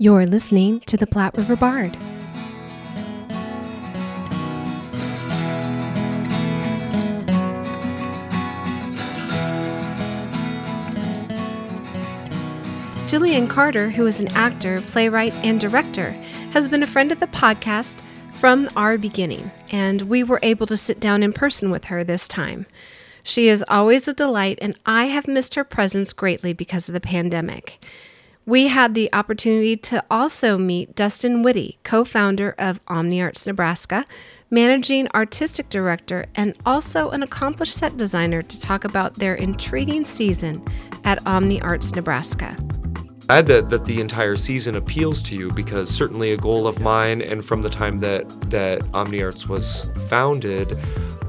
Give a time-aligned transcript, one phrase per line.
[0.00, 1.96] You're listening to the Platte River Bard.
[13.08, 16.12] Jillian Carter, who is an actor, playwright, and director,
[16.52, 20.76] has been a friend of the podcast from our beginning, and we were able to
[20.76, 22.66] sit down in person with her this time.
[23.24, 27.00] She is always a delight, and I have missed her presence greatly because of the
[27.00, 27.84] pandemic.
[28.48, 34.06] We had the opportunity to also meet Dustin Whitty, co founder of OmniArts Nebraska,
[34.50, 40.64] managing artistic director, and also an accomplished set designer, to talk about their intriguing season
[41.04, 42.56] at OmniArts Nebraska.
[43.26, 47.20] Glad that, that the entire season appeals to you because certainly a goal of mine
[47.20, 50.78] and from the time that that OmniArts was founded,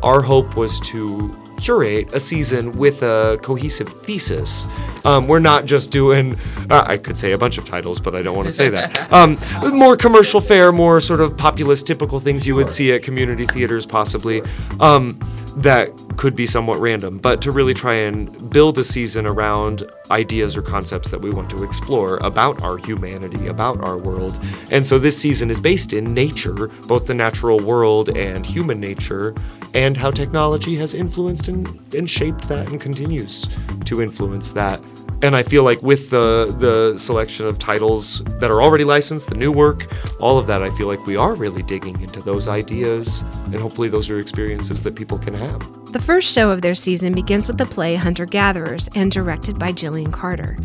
[0.03, 4.67] our hope was to curate a season with a cohesive thesis.
[5.05, 8.21] Um, we're not just doing, uh, I could say a bunch of titles, but I
[8.21, 9.07] don't want to say that.
[9.19, 9.37] Um,
[9.73, 13.85] more commercial fare, more sort of populist, typical things you would see at community theaters,
[13.85, 14.41] possibly.
[14.79, 15.19] Um,
[15.59, 20.55] that could be somewhat random, but to really try and build a season around ideas
[20.55, 24.37] or concepts that we want to explore about our humanity, about our world.
[24.71, 29.35] And so this season is based in nature, both the natural world and human nature,
[29.73, 33.47] and how technology has influenced and, and shaped that and continues
[33.85, 34.85] to influence that.
[35.21, 39.35] And I feel like with the the selection of titles that are already licensed, the
[39.35, 43.21] new work, all of that, I feel like we are really digging into those ideas,
[43.45, 45.59] and hopefully those are experiences that people can have.
[45.91, 49.71] The first show of their season begins with the play Hunter Gatherers and directed by
[49.71, 50.55] Jillian Carter.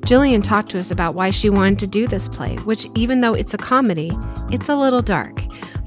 [0.00, 3.34] Jillian talked to us about why she wanted to do this play, which, even though
[3.34, 4.10] it's a comedy,
[4.50, 5.41] it's a little dark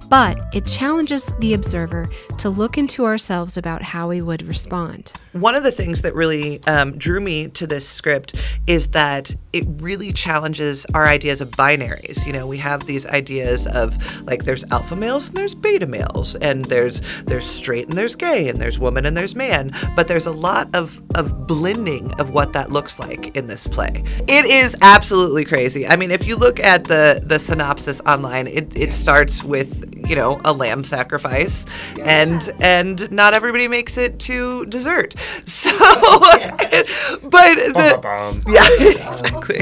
[0.10, 5.14] but it challenges the observer to look into ourselves about how we would respond.
[5.34, 8.36] One of the things that really um, drew me to this script
[8.68, 12.26] is that it really challenges our ideas of binaries.
[12.26, 16.36] You know, we have these ideas of like there's alpha males and there's beta males,
[16.36, 19.72] and there's there's straight and there's gay, and there's woman and there's man.
[19.96, 24.04] But there's a lot of of blending of what that looks like in this play.
[24.28, 25.88] It is absolutely crazy.
[25.88, 30.16] I mean, if you look at the the synopsis online, it, it starts with you
[30.16, 31.66] know a lamb sacrifice
[32.04, 35.16] and and not everybody makes it to dessert.
[35.46, 39.62] So but the, yeah exactly.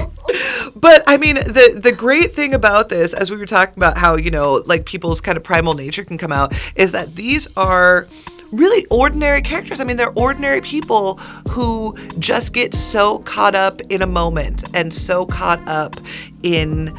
[0.75, 4.15] But i mean the the great thing about this as we were talking about how
[4.15, 8.07] you know like people's kind of primal nature can come out is that these are
[8.53, 9.79] really ordinary characters.
[9.79, 11.15] I mean, they're ordinary people
[11.49, 15.99] who just get so caught up in a moment and so caught up
[16.43, 16.95] in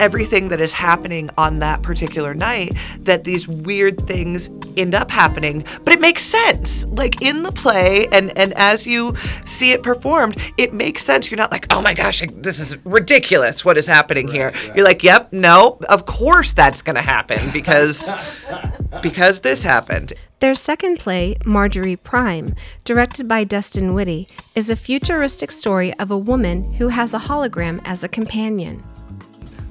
[0.00, 5.64] everything that is happening on that particular night that these weird things end up happening.
[5.84, 6.84] But it makes sense.
[6.86, 11.30] Like in the play and and as you see it performed it makes sense.
[11.30, 14.50] You're not like oh my gosh this is ridiculous what is happening right, here.
[14.50, 14.76] Right.
[14.76, 18.14] you're like yep no of course that's going to happen because
[19.02, 20.12] because this happened.
[20.40, 26.18] Their second play, Marjorie Prime, directed by Dustin Whitty, is a futuristic story of a
[26.18, 28.84] woman who has a hologram as a companion.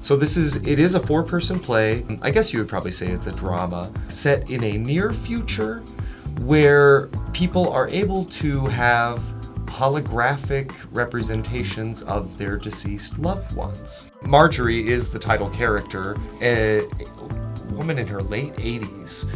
[0.04, 2.04] So this is it is a four-person play.
[2.20, 5.78] I guess you would probably say it's a drama set in a near future
[6.42, 9.18] where people are able to have
[9.64, 14.08] holographic representations of their deceased loved ones.
[14.20, 16.82] Marjorie is the title character, a
[17.72, 19.26] woman in her late 80s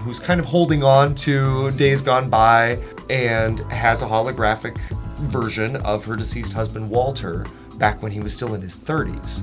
[0.00, 2.78] who's kind of holding on to days gone by
[3.08, 4.76] and has a holographic
[5.30, 7.46] version of her deceased husband Walter
[7.78, 9.42] back when he was still in his 30s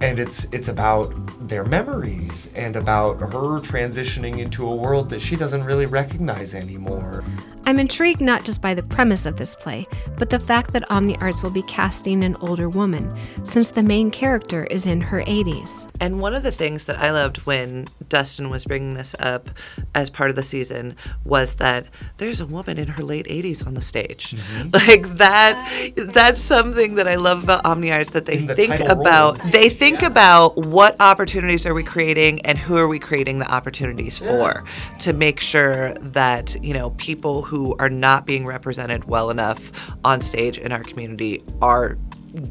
[0.00, 1.12] and it's it's about
[1.48, 7.24] their memories and about her transitioning into a world that she doesn't really recognize anymore.
[7.66, 9.86] I'm intrigued not just by the premise of this play,
[10.16, 13.12] but the fact that Omni Arts will be casting an older woman,
[13.44, 15.88] since the main character is in her 80s.
[16.00, 19.50] And one of the things that I loved when Dustin was bringing this up
[19.94, 21.86] as part of the season was that
[22.16, 24.34] there's a woman in her late 80s on the stage.
[24.34, 24.70] Mm-hmm.
[24.78, 29.42] Like that that's something that I love about Omni Arts that they the think about.
[29.42, 29.50] Role.
[29.50, 30.08] They think think yeah.
[30.08, 34.28] about what opportunities are we creating and who are we creating the opportunities yeah.
[34.28, 34.64] for
[34.98, 39.72] to make sure that you know people who are not being represented well enough
[40.04, 41.96] on stage in our community are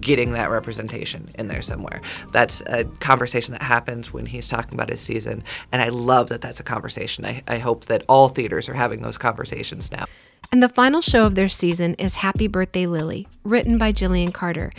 [0.01, 2.01] getting that representation in there somewhere.
[2.34, 5.44] That's a conversation that happens when he's talking about his season.
[5.72, 7.24] And I love that that's a conversation.
[7.24, 10.06] I, I hope that all theaters are having those conversations now.
[10.51, 14.72] And the final show of their season is Happy Birthday Lily, written by Jillian Carter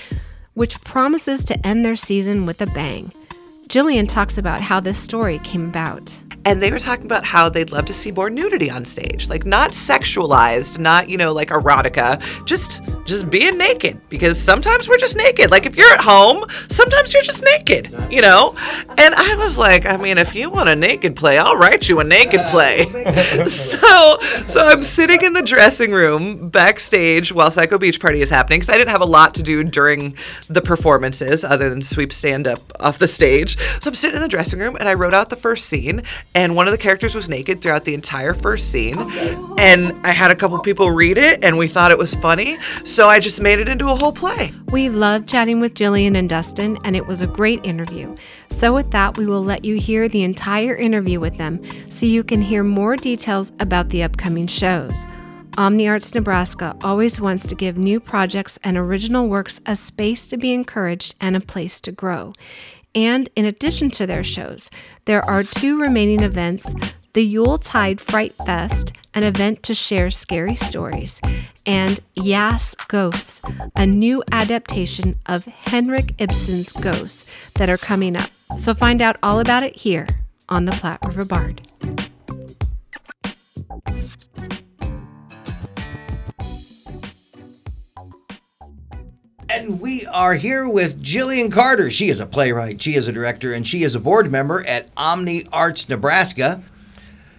[0.59, 3.13] which promises to end their season with a bang.
[3.69, 6.19] Jillian talks about how this story came about.
[6.47, 9.45] And they were talking about how they'd love to see more nudity on stage like
[9.45, 15.17] not sexualized not you know like erotica just just being naked because sometimes we're just
[15.17, 15.51] naked.
[15.51, 18.55] Like if you're at home sometimes you're just naked you know?
[18.97, 22.01] And i was like i mean if you want a naked play i'll write you
[22.01, 22.87] a naked play.
[23.49, 28.61] So so i'm sitting in the dressing room backstage while psycho beach party is happening
[28.61, 30.17] because i didn't have a lot to do during
[30.49, 34.29] the performances other than sweep stand up off the stage so i'm sitting in the
[34.29, 36.03] dressing room and i wrote out the first scene
[36.35, 38.97] and one of the characters was naked throughout the entire first scene.
[39.59, 43.09] And I had a couple people read it, and we thought it was funny, so
[43.09, 44.55] I just made it into a whole play.
[44.71, 48.17] We loved chatting with Jillian and Dustin, and it was a great interview.
[48.51, 52.25] So, with that, we will let you hear the entire interview with them so you
[52.25, 55.05] can hear more details about the upcoming shows.
[55.53, 60.53] OmniArts Nebraska always wants to give new projects and original works a space to be
[60.53, 62.33] encouraged and a place to grow.
[62.95, 64.71] And in addition to their shows,
[65.05, 66.75] there are two remaining events
[67.15, 71.21] the Yuletide Fright Fest, an event to share scary stories,
[71.67, 73.41] and Yas Ghosts,
[73.77, 78.31] a new adaptation of Henrik Ibsen's Ghosts that are coming up.
[78.59, 80.07] So find out all about it here
[80.49, 81.63] on the Platte River Bard.
[89.51, 91.91] And we are here with Jillian Carter.
[91.91, 94.89] She is a playwright, she is a director, and she is a board member at
[94.97, 96.63] Omni Arts Nebraska.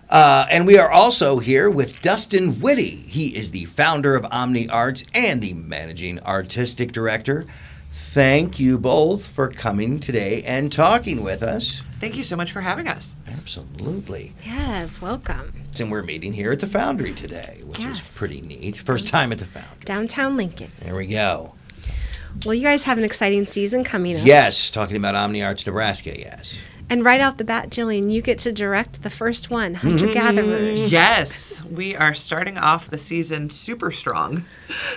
[0.09, 2.89] Uh, and we are also here with Dustin Whitty.
[2.95, 7.45] He is the founder of Omni Arts and the managing artistic director.
[7.91, 11.83] Thank you both for coming today and talking with us.
[11.99, 13.15] Thank you so much for having us.
[13.27, 14.33] Absolutely.
[14.43, 15.53] Yes, welcome.
[15.79, 18.01] And we're meeting here at the Foundry today, which Yes.
[18.01, 18.77] is pretty neat.
[18.77, 19.85] First time at the Foundry.
[19.85, 20.71] Downtown Lincoln.
[20.79, 21.53] There we go.
[22.45, 24.25] Well, you guys have an exciting season coming up.
[24.25, 26.53] Yes, talking about Omni Arts Nebraska, yes.
[26.91, 30.13] And right off the bat, Jillian, you get to direct the first one, Hunter mm-hmm.
[30.13, 30.91] Gatherers.
[30.91, 34.45] Yes, we are starting off the season super strong.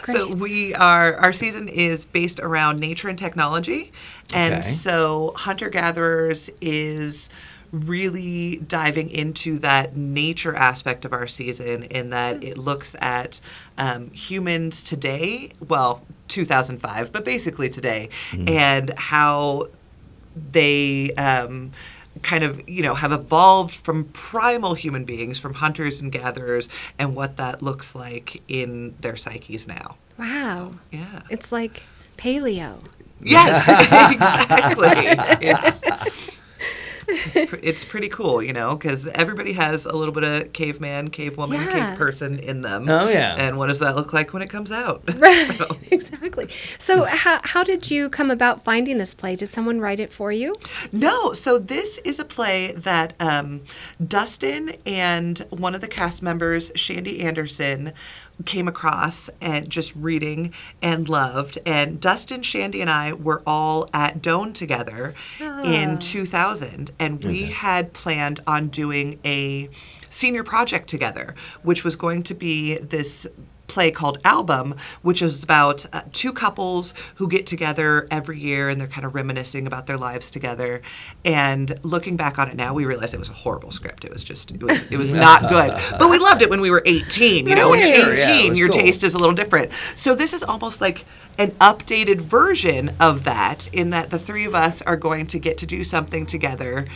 [0.07, 3.93] So we are our season is based around nature and technology,
[4.33, 4.63] and Okay.
[4.63, 7.29] so hunter gatherers is
[7.73, 13.41] really diving into that nature aspect of our season in that it looks at
[13.79, 18.09] um, humans today well 2005 but basically today
[18.47, 19.69] and how
[20.53, 21.73] they um,
[22.21, 27.15] kind of you know have evolved from primal human beings from hunters and gatherers and
[27.15, 29.97] what that looks like in their psyches now.
[30.19, 30.75] Wow.
[30.91, 31.23] yeah.
[31.31, 31.83] It's like
[32.17, 32.79] paleo.
[33.23, 33.67] yes
[34.13, 35.49] exactly.
[35.49, 36.12] It's
[37.35, 41.11] it's, pre- it's pretty cool, you know, because everybody has a little bit of caveman,
[41.11, 41.91] cavewoman, Yeah.
[41.91, 42.89] cave person in them.
[42.89, 43.35] Oh, yeah.
[43.37, 45.03] And what does that look like when it comes out?
[45.23, 45.61] Right.
[45.93, 46.49] exactly.
[46.79, 49.37] So, how, how did you come about finding this play?
[49.37, 50.57] Did someone write it for you?
[50.91, 53.61] No, so this is a play that um,
[54.05, 57.93] Dustin and one of the cast members, Shandy Anderson,
[58.45, 61.59] came across and just reading and loved.
[61.65, 65.99] And Dustin, Shandy, and I were all at Doane together in ah.
[66.01, 69.69] 2000, and we had planned on doing a
[70.09, 73.27] senior project together, which was going to be this
[73.73, 78.81] play called Album, which is about uh, two couples who get together every year and
[78.81, 80.83] they're kind of reminiscing about their lives together.
[81.25, 84.05] And looking back on it now, we realize it was a horrible script.
[84.05, 85.99] It was just, it was, it was not good.
[85.99, 87.49] But we loved it when we were 18.
[87.49, 88.81] You know, when you're Sure, yeah, 18, your cool.
[88.81, 89.71] taste is a little different.
[89.97, 91.05] So this is almost like
[91.39, 95.57] an updated version of that in that the three of us are going to get
[95.59, 96.87] to do something together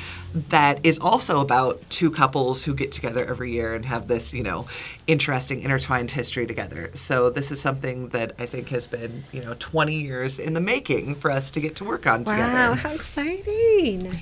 [0.50, 4.42] that is also about two couples who get together every year and have this, you
[4.42, 4.66] know,
[5.06, 6.90] interesting intertwined history together.
[6.94, 10.60] So this is something that I think has been, you know, 20 years in the
[10.60, 12.52] making for us to get to work on Wow, together.
[12.52, 14.20] Wow, how exciting.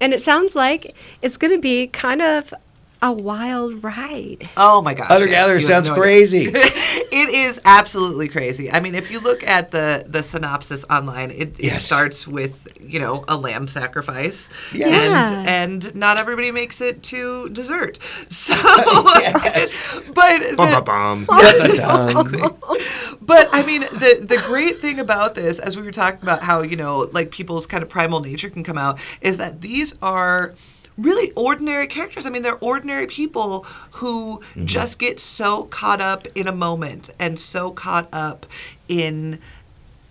[0.00, 2.52] And it sounds like it's going to be kind of
[3.04, 4.48] a wild ride.
[4.56, 5.08] Oh my gosh.
[5.08, 6.46] Hunter Gatherer you have sounds no crazy.
[6.54, 8.72] it is absolutely crazy.
[8.72, 12.98] I mean, if you look at the the synopsis online, it, it starts with you
[12.98, 14.88] know a lamb sacrifice, Yeah.
[14.88, 15.40] Yeah.
[15.46, 17.98] and and not everybody makes it to dessert.
[18.30, 18.54] So,
[19.20, 19.72] Yes.
[20.14, 22.56] but Bum, the- bum, bum.
[23.20, 26.62] But I mean, the the great thing about this, as we were talking about how
[26.62, 30.54] you know, like people's kind of primal nature can come out, is that these are
[30.96, 32.26] really ordinary characters.
[32.26, 34.66] I mean, they're ordinary people who mm-hmm.
[34.66, 38.46] just get so caught up in a moment and so caught up
[38.88, 39.38] in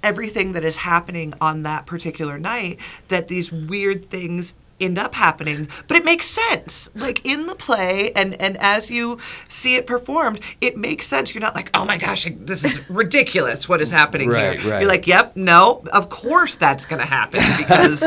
[0.02, 5.68] everything that is happening on that particular night that these weird things end up happening,
[5.88, 6.90] but it makes sense.
[6.96, 11.34] Like in the play and and as you see it performed, it makes sense.
[11.34, 14.80] You're not like, "Oh my gosh, this is ridiculous what is happening Right, here." right.
[14.82, 18.00] You're like, "Yep, no, of course that's going to happen because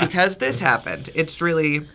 [0.00, 1.86] because this happened." It's really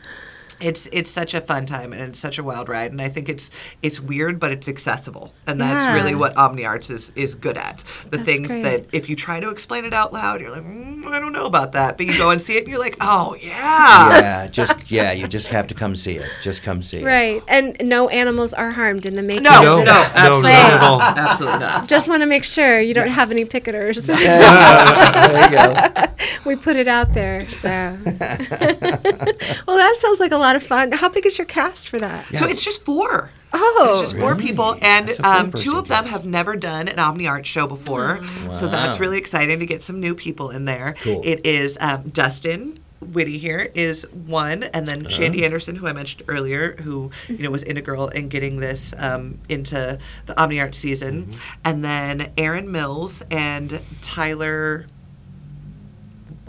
[0.61, 3.29] it's it's such a fun time and it's such a wild ride and I think
[3.29, 3.51] it's
[3.81, 7.83] it's weird but it's accessible and that's really what Omni Arts is is good at
[8.09, 8.63] the That's things great.
[8.63, 11.45] that if you try to explain it out loud you're like mm, I don't know
[11.45, 14.89] about that but you go and see it and you're like oh yeah, yeah, just
[14.91, 16.29] yeah, you just have to come see it.
[16.41, 17.05] Just come see it.
[17.05, 17.41] Right.
[17.47, 20.81] And no animals are harmed in the making no No, no, no, absolutely not at
[20.81, 21.01] all.
[21.01, 24.01] absolutely not Just want to make sure you don't have any picketers.
[24.21, 26.13] Yeah, there you go.
[26.45, 27.49] we put it out there.
[27.51, 27.67] So,
[28.07, 30.91] well, that sounds like a lot of fun.
[30.91, 32.25] How big is your cast for that?
[32.35, 34.47] so it's just four Oh, It's just four Really?
[34.47, 36.11] people, and um, two of them cast.
[36.11, 38.21] have never done an Omni Art show before.
[38.53, 40.95] So that's really exciting to get some new people in there.
[41.01, 41.19] Cool.
[41.23, 42.77] It is um, Dustin.
[43.01, 45.09] Whitty here is one, and then Uh-huh.
[45.09, 48.29] Shandy Anderson, who I mentioned earlier, who you know was integral in a girl and
[48.29, 51.39] getting this um, into the Omni Art season, Mm-hmm.
[51.65, 54.85] and then Aaron Mills and Tyler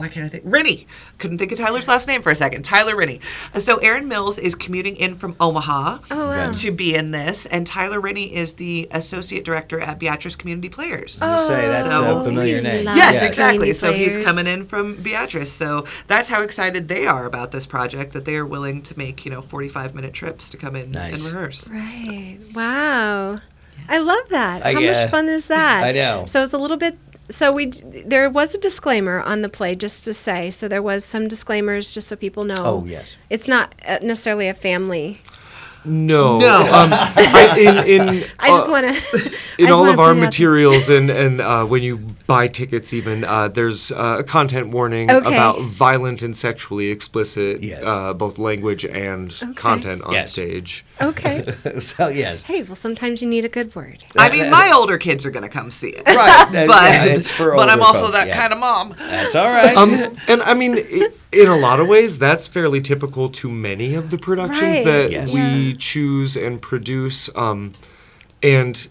[0.02, 0.42] why can't I think?
[0.44, 0.86] Rennie.
[1.18, 2.62] Couldn't think of Tyler's last name for a second.
[2.64, 3.20] Tyler Rennie.
[3.58, 6.50] So Aaron Mills is commuting in from Omaha Oh, wow.
[6.50, 11.20] to be in this, and Tyler Rennie is the associate director at Beatrice Community Players.
[11.22, 12.84] I say that's So- a familiar he's name.
[12.86, 13.22] Yes, Yes.
[13.22, 13.72] exactly.
[13.72, 15.52] So he's coming in from Beatrice.
[15.52, 19.24] So that's how excited they are about this project that they are willing to make,
[19.24, 21.24] you know, 45 minute trips to come in Nice.
[21.24, 21.68] and rehearse.
[21.70, 22.38] Right.
[22.52, 23.38] Wow.
[23.88, 24.64] I love that.
[24.66, 24.92] I- How yeah.
[25.02, 25.84] much fun is that?
[25.84, 26.24] I know.
[26.26, 26.98] So it's a little bit.
[27.32, 30.50] So we there was a disclaimer on the play just to say.
[30.50, 32.62] So there was some disclaimers just so people know.
[32.62, 33.16] Oh, yes.
[33.30, 35.20] It's not uh, necessarily a family.
[35.84, 36.38] No.
[36.38, 36.60] No.
[36.60, 39.32] Um, I, in in I just uh, want to.
[39.58, 41.96] in all of our materials and and uh, when you
[42.26, 45.26] buy tickets even uh, there's uh, a content warning Okay.
[45.26, 47.82] about violent and sexually explicit Yes.
[47.84, 50.30] uh, both language and content on Yes.
[50.30, 51.50] stage Okay.
[51.80, 52.42] so yes.
[52.42, 54.04] hey, well, sometimes you need a good word.
[54.16, 56.06] I mean, my older kids are going to come see it.
[56.06, 56.48] Right.
[56.66, 58.36] But, yeah, it's for but I'm also folks, that yeah.
[58.36, 58.94] kind of mom.
[58.98, 59.76] That's all right.
[59.76, 63.94] um, and I mean, i in a lot of ways, that's fairly typical to many
[63.94, 64.84] of the productions Right.
[64.84, 65.32] that Yes.
[65.32, 65.74] we Yeah.
[65.78, 67.30] choose and produce.
[67.34, 67.72] Um,
[68.42, 68.86] and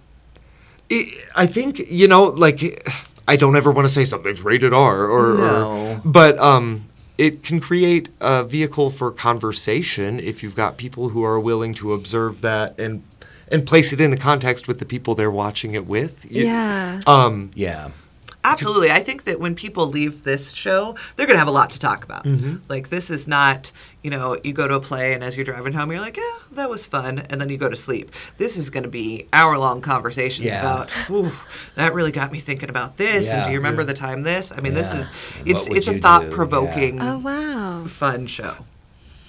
[0.90, 2.88] it, I think you know, like,
[3.28, 5.68] I don't ever want to say something's rated R, or, No.
[5.72, 6.86] or but um,
[7.18, 11.94] it can create a vehicle for conversation if you've got people who are willing to
[11.94, 13.04] observe that and
[13.52, 16.24] and place it in into context with the people they're watching it with.
[16.32, 17.02] You- Yeah.
[17.06, 17.90] Um, yeah.
[18.44, 18.90] Absolutely.
[18.90, 21.80] I think that when people leave this show, they're going to have a lot to
[21.80, 22.24] talk about.
[22.24, 22.56] Mm-hmm.
[22.70, 23.72] Like, this is not,
[24.04, 26.40] you know, you go to a play and as you're driving home, you're like, yeah,
[26.54, 27.20] that was fun.
[27.30, 28.12] And then you go to sleep.
[28.38, 30.60] This is going to be hour long conversations Yeah.
[30.60, 31.32] about, "Ooh,
[31.76, 33.28] that really got me thinking about this.
[33.28, 34.52] Yeah, And do you remember the time this?
[34.52, 37.86] I mean, this is, And it's, what would it's a thought provoking, Oh wow.
[37.88, 38.66] fun show.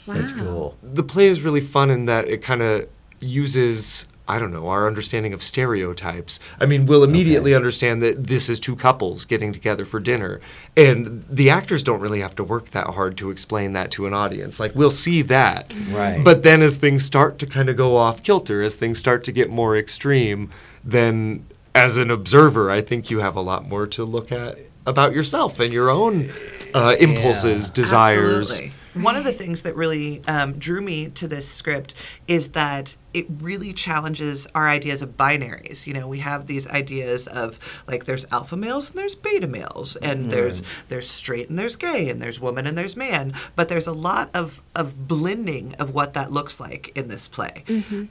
[0.07, 0.15] Wow.
[0.15, 0.77] That's cool.
[0.83, 2.89] the play is really fun in that it kind of
[3.21, 6.39] uses I don't know our understanding of stereotypes.
[6.61, 10.41] I mean, we'll immediately understand that this is two couples getting together for dinner,
[10.77, 14.15] and the actors don't really have to work that hard to explain that to an
[14.15, 14.61] audience.
[14.61, 16.23] Like we'll see that, Right.
[16.23, 19.33] But then as things start to kind of go off kilter, as things start to
[19.33, 20.51] get more extreme,
[20.85, 25.15] then as an observer, I think you have a lot more to look at about
[25.15, 26.31] yourself and your own
[26.75, 28.51] uh, impulses, desires.
[28.51, 28.79] Absolutely.
[28.95, 31.95] One of the things that really um, drew me to this script
[32.29, 35.87] is that it really challenges our ideas of binaries.
[35.87, 39.97] You know, we have these ideas of like there's alpha males and there's beta males,
[39.97, 43.35] and there's there's straight and there's gay, and there's woman and there's man.
[43.55, 47.65] But there's a lot of of blending of what that looks like in this play,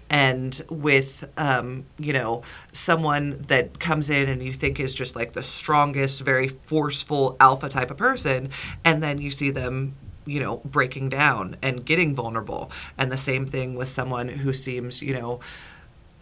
[0.10, 5.34] and with um, you know someone that comes in and you think is just like
[5.34, 8.50] the strongest, very forceful alpha type of person,
[8.86, 9.96] and then you see them
[10.26, 12.72] you know, breaking down and getting vulnerable.
[12.98, 15.40] And the same thing with someone who seems, you know,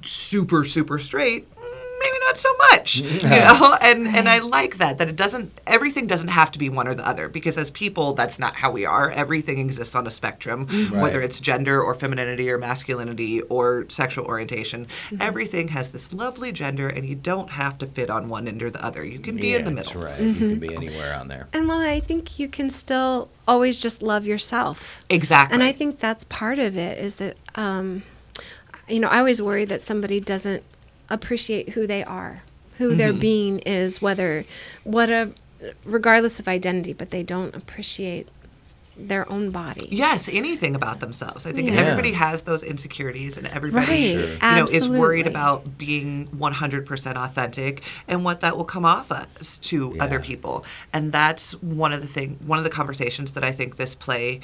[0.01, 1.47] super, super straight.
[2.29, 4.49] Not so much, you know, and and I mm-hmm.
[4.49, 7.57] like that that it doesn't everything doesn't have to be one or the other because
[7.57, 9.09] as people that's not how we are.
[9.11, 14.85] Everything exists on a spectrum, whether it's gender or femininity or masculinity or sexual orientation.
[14.85, 15.21] Mm-hmm.
[15.21, 18.69] Everything has this lovely gender, and you don't have to fit on one end or
[18.69, 19.03] the other.
[19.03, 19.93] You can be in the middle.
[19.93, 20.09] That's middle.
[20.11, 20.21] right.
[20.21, 20.59] You can mm-hmm.
[20.59, 21.47] be anywhere on there.
[21.53, 25.03] And well, I think you can still always just love yourself.
[25.09, 25.53] Exactly.
[25.53, 28.03] And I think that's part of it is that, um,
[28.87, 30.63] you know, I always worry that somebody doesn't
[31.09, 32.41] appreciate who they are,
[32.77, 33.19] who their Mm-hmm.
[33.19, 34.45] being is, whether,
[34.83, 35.31] whatever,
[35.83, 38.27] regardless of identity, but they don't appreciate
[39.01, 39.87] their own body.
[39.91, 41.45] Yes, anything about themselves.
[41.45, 41.77] I think Yeah.
[41.77, 47.83] everybody has those insecurities, and everybody, Right, you know, is worried about being 100% authentic
[48.09, 50.65] and what that will come off as to other people.
[50.91, 54.41] And that's one of the thing, one of the conversations that I think this play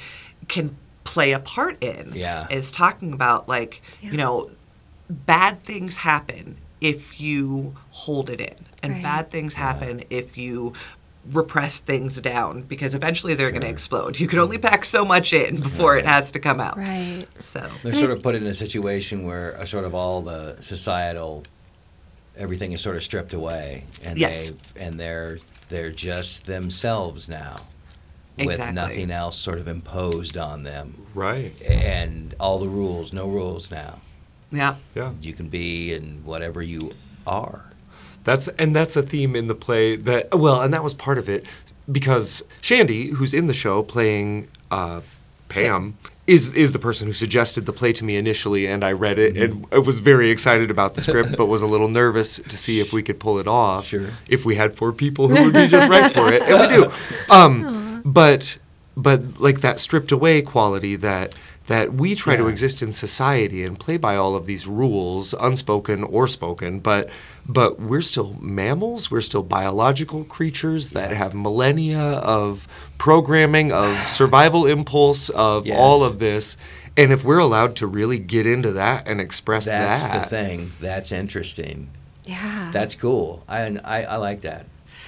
[0.48, 2.12] can play a part in.
[2.14, 2.46] Yeah.
[2.48, 4.10] is talking about like, Yeah.
[4.12, 4.50] you know,
[5.10, 9.02] bad things happen if you hold it in, and Right.
[9.02, 10.72] bad things happen if you
[11.32, 14.20] repress things down because eventually they're going to explode.
[14.20, 16.76] You can only pack so much in before it has to come out.
[16.78, 17.26] Right.
[17.40, 21.42] So They're sort of put in a situation where uh, sort of all the societal
[22.36, 24.50] everything is sort of stripped away, and Yes.
[24.74, 27.56] they and they're they're just themselves now,
[28.38, 28.74] with Exactly.
[28.74, 31.60] nothing else sort of imposed on them, Right.
[31.62, 33.98] and all the rules, no rules now.
[34.50, 35.12] Yeah, Yeah.
[35.20, 36.92] You can be in whatever you
[37.26, 37.64] are.
[38.24, 41.28] That's and that's a theme in the play that well, and that was part of
[41.28, 41.44] it
[41.90, 45.02] because Shandy, who's in the show playing uh,
[45.48, 49.18] Pam, is is the person who suggested the play to me initially, and I read
[49.20, 52.56] it and I was very excited about the script, but was a little nervous to
[52.56, 53.86] see if we could pull it off.
[53.86, 54.10] Sure.
[54.28, 56.92] If we had four people who would be just right for it, and we do.
[57.30, 58.58] Um, but
[58.96, 61.34] but like that stripped away quality that
[61.66, 66.04] that we try to exist in society and play by all of these rules, unspoken
[66.04, 67.08] or spoken, but
[67.48, 72.66] but we're still mammals, we're still biological creatures that have millennia of
[72.98, 75.76] programming, of survival impulse, of Yes.
[75.78, 76.56] all of this.
[76.96, 80.72] And if we're allowed to really get into that and express That's that, the thing.
[80.80, 81.90] That's interesting.
[82.24, 82.70] Yeah.
[82.72, 83.44] That's cool.
[83.48, 84.66] I, I I like that.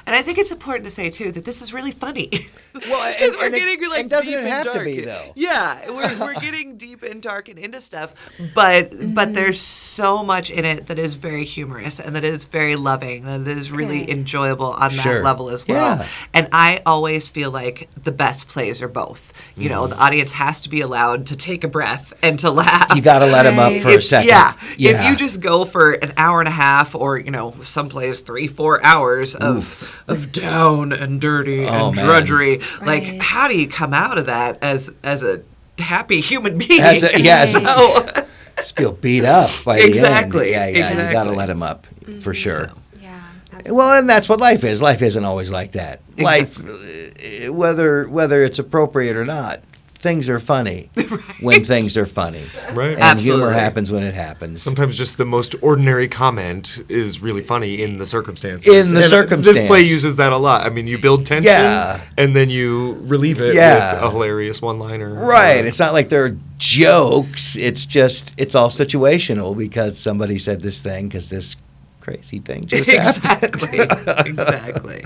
[0.09, 2.31] And I think it's important to say too that this is really funny.
[2.89, 5.01] Well, and- we're and it- getting like and doesn't deep it and have to be,
[5.01, 5.33] though?
[5.35, 8.15] Yeah, we're, we're getting deep and dark and into stuff,
[8.55, 9.15] but Mm-hmm.
[9.15, 13.25] but there's so much in it that is very humorous and that is very loving
[13.27, 14.11] and that is really Good.
[14.19, 15.15] enjoyable on Sure.
[15.15, 15.97] that level as well.
[15.99, 16.07] Yeah.
[16.33, 19.33] And I always feel like the best plays are both.
[19.57, 19.91] You know, Mm-hmm.
[19.91, 22.95] the audience has to be allowed to take a breath and to laugh.
[22.95, 23.83] You got to let them up Right.
[23.83, 24.29] for a second.
[24.29, 24.55] Yeah.
[24.77, 24.91] yeah.
[25.03, 28.21] If you just go for an hour and a half, or you know, some plays
[28.21, 32.05] three, four hours of of down and dirty Oh, and man.
[32.07, 35.43] drudgery, like how do you come out of that as as a
[35.79, 36.81] happy human being?
[36.81, 38.25] As a- yeah, as So-
[38.57, 39.91] just feel beat up by the end.
[39.95, 41.07] Exactly, Yeah, yeah.
[41.07, 41.87] You got to let him up
[42.21, 42.71] for sure.
[43.01, 43.23] yeah.
[43.67, 44.83] Well, and that's what life is.
[44.83, 46.01] Life isn't always like that.
[46.17, 49.61] Life, uh, whether whether it's appropriate or not,
[50.01, 50.91] things are funny
[51.41, 52.97] when things are funny, right?
[52.99, 54.63] and humor happens when it happens.
[54.63, 58.67] Sometimes just the most ordinary comment is really funny in the circumstances.
[58.67, 60.65] In the And, uh, This play uses that a lot.
[60.65, 62.01] I mean, you build tension Yeah.
[62.17, 63.95] and then you relieve it Yeah.
[63.95, 65.13] with a hilarious one-liner.
[65.15, 65.65] Right.
[65.65, 67.57] Or- It's not like they're jokes.
[67.57, 71.57] It's just it's all situational because somebody said this thing because this
[72.01, 73.55] crazy thing just happened.
[73.73, 75.05] exactly, exactly.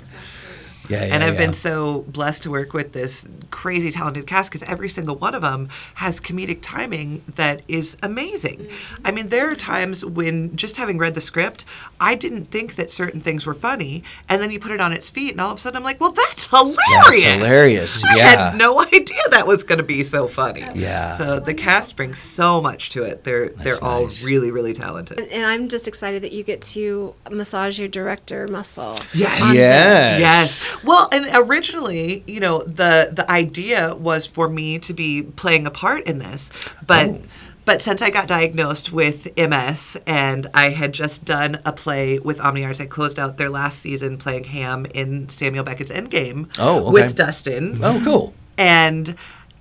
[0.93, 1.47] Yeah, yeah, and I've yeah.
[1.47, 5.43] been so blessed to work with this crazy talented cast because every single one of
[5.43, 8.59] them has comedic timing that is amazing.
[8.59, 9.07] Mm-hmm.
[9.07, 11.65] I mean, there are times when just having read the script,
[12.01, 15.09] I didn't think that certain things were funny, and then you put it on its
[15.09, 17.25] feet, and all of a sudden I'm like, "Well, that's hilarious!
[17.25, 21.17] hilarious, I had no idea that was going to be so funny." Yeah.
[21.17, 23.25] So the cast brings so much to it.
[23.25, 25.21] They're they're all really really talented.
[25.21, 28.99] And I'm just excited that you get to massage your director muscle.
[29.15, 29.41] Yes.
[29.41, 29.57] on this.
[29.57, 30.82] Yes.
[30.85, 35.71] Well, and originally, you know, the the idea was for me to be playing a
[35.71, 36.51] part in this,
[36.87, 37.21] but Oh.
[37.65, 42.41] but since I got diagnosed with MS and I had just done a play with
[42.41, 46.81] Omni Arts, I closed out their last season playing Hamm in Samuel Beckett's Endgame Oh,
[46.87, 46.91] okay.
[46.91, 47.79] with Dustin.
[47.83, 48.35] Oh, cool.
[48.59, 49.15] And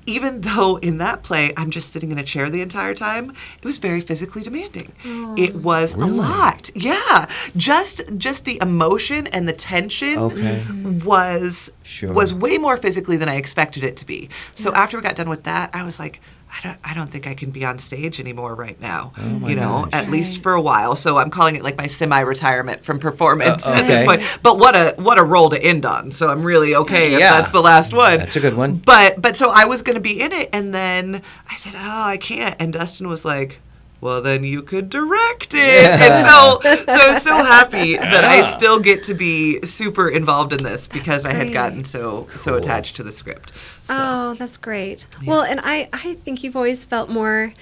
[0.05, 3.65] even though in that play I'm just sitting in a chair the entire time, it
[3.65, 4.91] was very physically demanding.
[5.37, 6.69] It was a lot.
[6.75, 7.27] Yeah.
[7.55, 10.63] Just just the emotion and the tension Okay.
[10.67, 10.99] Mm-hmm.
[11.05, 12.11] was Sure.
[12.13, 14.29] was way more physically than I expected it to be.
[14.55, 16.19] So after we got done with that, I was like
[16.53, 19.13] I don't, I don't think I can be on stage anymore right now.
[19.17, 19.89] you know, gosh.
[19.93, 20.95] at least for a while.
[20.97, 24.21] So I'm calling it like my semi-retirement from performance Uh, at this point.
[24.43, 26.11] But what a what a role to end on.
[26.11, 27.39] So I'm really okay if Yeah.
[27.39, 28.17] that's the last one.
[28.17, 28.75] That's a good one.
[28.85, 32.03] But but so I was going to be in it, and then I said, "Oh,
[32.03, 33.59] I can't." And Dustin was like,
[34.01, 38.79] "Well, then you could direct it." And so so I'm so happy that I still
[38.79, 43.03] get to be super involved in this because I had gotten so so attached to
[43.03, 43.53] the script.
[43.85, 43.95] So.
[43.97, 45.05] Oh, that's great.
[45.25, 47.53] Well, and I, I think you've always felt more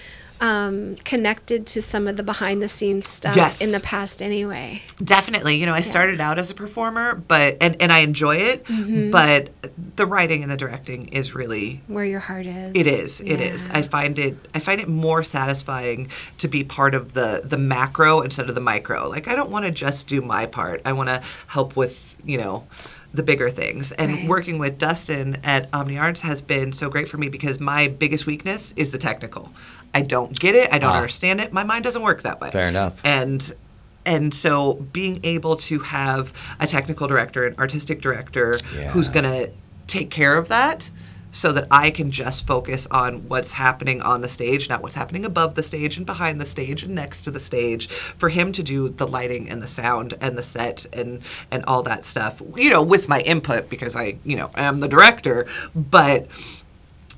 [0.42, 3.62] um, connected to some of the behind the scenes stuff Yes.
[3.62, 4.82] in the past anyway.
[5.04, 5.58] Definitely.
[5.58, 9.12] You know, I started out as a performer, but and, and I enjoy it, Mm-hmm.
[9.12, 9.50] but
[9.96, 12.72] the writing and the directing is really Where your heart is.
[12.76, 13.22] It is.
[13.22, 13.68] It is.
[13.72, 14.48] I find it.
[14.54, 18.62] I find it more satisfying to be part of the the macro instead of the
[18.62, 19.10] micro.
[19.10, 20.82] Like I don't want to just do my part.
[20.86, 22.66] I want to help with you know
[23.14, 23.92] the bigger things.
[23.94, 24.28] And Right.
[24.28, 28.28] working with Dustin at Omni Arts has been so great for me because my biggest
[28.28, 29.52] weakness is the technical.
[29.94, 30.70] I don't get it.
[30.72, 30.98] I don't Ah.
[30.98, 31.52] understand it.
[31.52, 32.52] My mind doesn't work that way.
[32.52, 32.94] Fair enough.
[33.04, 33.54] And
[34.06, 38.60] and so being able to have a technical director, an artistic director
[38.92, 39.52] who's going to
[39.88, 40.90] take care of that
[41.32, 45.26] so that I can just focus on what's happening on the stage, not what's happening
[45.26, 47.88] above the stage and behind the stage and next to the stage.
[48.18, 51.22] For him to do the lighting and the sound and the set and
[51.52, 54.88] and all that stuff, you know, with my input because I, you know, am the
[54.88, 56.28] director, but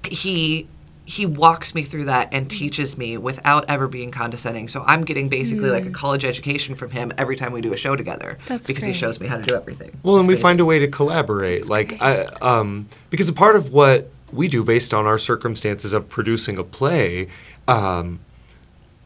[0.04, 0.68] he
[1.06, 4.68] he walks me through that and teaches me without ever being condescending.
[4.68, 7.78] So I'm getting basically like a college education from him every time we do a
[7.78, 8.94] show together That's because great.
[8.94, 9.98] he shows me how to do everything.
[10.04, 10.42] Well, and It's we amazing.
[10.44, 11.68] find a way to collaborate.
[11.70, 16.08] like, I, um, because a part of what we do based on our circumstances of
[16.08, 17.28] producing a play,
[17.68, 18.20] um,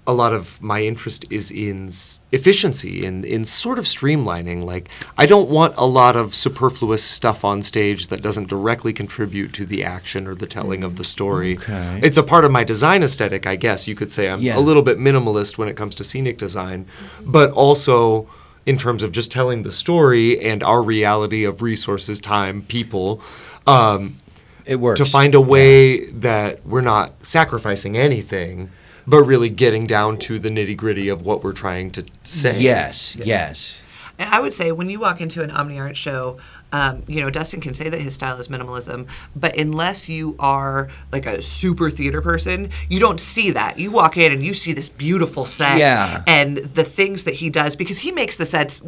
[0.07, 1.89] a lot of my interest is in
[2.31, 4.63] efficiency and in sort of streamlining.
[4.63, 9.51] Like, I don't want a lot of superfluous stuff on stage that doesn't directly contribute
[9.53, 11.57] to the action or the telling of the story.
[11.57, 11.99] Okay.
[12.03, 13.87] It's a part of my design aesthetic, I guess.
[13.87, 14.57] You could say I'm Yeah.
[14.57, 16.85] a little bit minimalist when it comes to scenic design,
[17.25, 18.27] but also
[18.65, 23.21] in terms of just telling the story and our reality of resources, time, people.
[23.67, 24.17] Um,
[24.65, 24.99] It works.
[24.99, 28.69] to find a way that we're not sacrificing anything,
[29.07, 32.59] but really getting down to the nitty gritty of what we're trying to say.
[32.59, 33.81] Yes, yes.
[34.17, 36.37] And I would say when you walk into an Omni Art show,
[36.71, 40.89] um, you know, Dustin can say that his style is minimalism, but unless you are
[41.11, 43.77] like a super theater person, you don't see that.
[43.77, 46.23] You walk in and you see this beautiful set Yeah.
[46.27, 48.81] and the things that he does because he makes the sets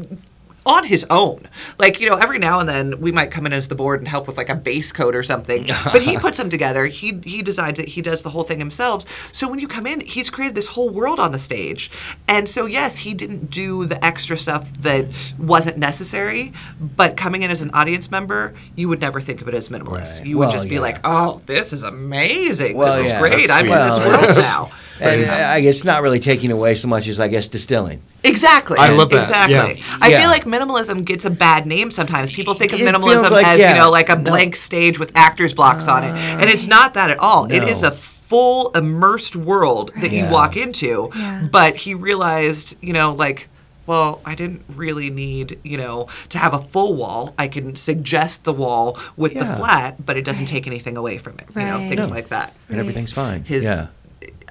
[0.67, 1.47] on his own.
[1.80, 4.08] Like, you know, every now and then we might come in as the board and
[4.08, 5.65] help with like a base coat or something.
[5.86, 6.86] but he puts them together.
[6.86, 7.88] He he designs it.
[7.89, 9.06] He does the whole thing himself.
[9.32, 11.89] So when you come in, he's created this whole world on the stage.
[12.27, 15.06] And so yes, he didn't do the extra stuff that
[15.39, 19.53] wasn't necessary, but coming in as an audience member, you would never think of it
[19.53, 20.17] as minimalist.
[20.19, 20.25] Right.
[20.25, 20.82] You would Well, just be yeah.
[20.82, 22.75] like, "Oh, this is amazing.
[22.75, 23.19] Well, this is yeah.
[23.19, 23.49] great.
[23.49, 25.41] I'm in this world now." And Thanks.
[25.41, 28.01] I guess not really taking away so much as I guess distilling.
[28.23, 28.77] Exactly.
[28.79, 29.55] I love that, Exactly.
[29.79, 29.97] yeah.
[30.01, 30.21] I Yeah.
[30.21, 32.31] feel like minimalism gets a bad name sometimes.
[32.31, 34.23] People think of It minimalism like, as, yeah, you know, like a no.
[34.23, 36.10] blank stage with actors blocks on it.
[36.12, 37.51] Uh, and it's not that at all.
[37.51, 41.10] It is a full immersed world that you walk into.
[41.15, 41.47] Yeah.
[41.51, 43.49] But he realized, you know, like
[43.86, 47.33] well, I didn't really need, you know, to have a full wall.
[47.39, 49.45] I can suggest the wall with Yeah.
[49.45, 51.45] the flat, but it doesn't take anything away from it.
[51.53, 51.63] Right.
[51.67, 52.13] You know, things No.
[52.15, 52.51] like that.
[52.67, 53.45] And everything's fine.
[53.45, 53.88] His, yeah.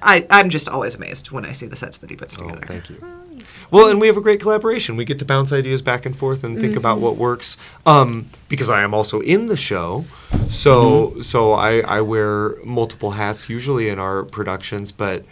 [0.01, 2.65] I, I'm just always amazed when I see the sets that he puts Oh, together.
[2.67, 2.97] thank you.
[3.71, 4.95] Well, and we have a great collaboration.
[4.95, 7.57] We get to bounce ideas back and forth and think about what works.
[7.85, 10.05] Um, because I am also in the show,
[10.49, 14.91] so so I, I wear multiple hats usually in our productions.
[14.91, 15.25] But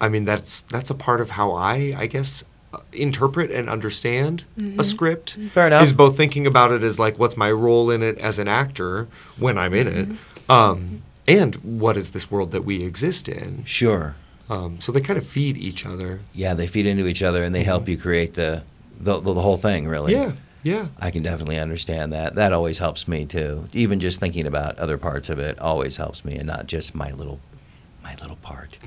[0.00, 4.44] I mean that's that's a part of how I I guess uh, interpret and understand
[4.78, 5.38] a script.
[5.54, 5.82] Fair enough.
[5.82, 9.08] Is both thinking about it as like what's my role in it as an actor
[9.38, 10.08] when I'm in it,
[10.50, 13.64] um, and what is this world that we exist in.
[13.64, 14.16] Sure.
[14.48, 16.20] Um, so they kind of feed each other.
[16.32, 18.62] Yeah, they feed into each other and they help you create the
[19.00, 20.12] the, the, the whole thing, really.
[20.12, 20.32] Yeah,
[20.64, 20.88] yeah.
[20.98, 22.34] I can definitely understand that.
[22.34, 23.68] That always helps me too.
[23.72, 27.12] Even just thinking about other parts of it always helps me and not just my
[27.12, 27.40] little
[28.02, 28.76] my little part.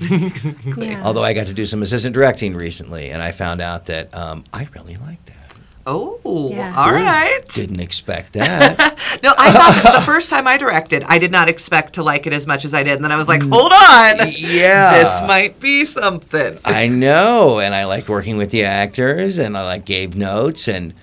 [0.76, 1.02] Yeah.
[1.04, 4.44] Although I got to do some assistant directing recently and I found out that um,
[4.52, 5.41] I really like that.
[5.84, 6.74] Oh, Yeah.
[6.76, 7.40] all right.
[7.48, 8.78] Didn't expect that.
[9.22, 12.32] No, I thought the first time I directed, I did not expect to like it
[12.32, 12.94] as much as I did.
[12.94, 14.32] And then I was like, mm, hold on.
[14.36, 14.98] yeah.
[15.02, 16.58] This might be something.
[16.64, 20.94] I know, and I like working with the actors, and I like gave notes, and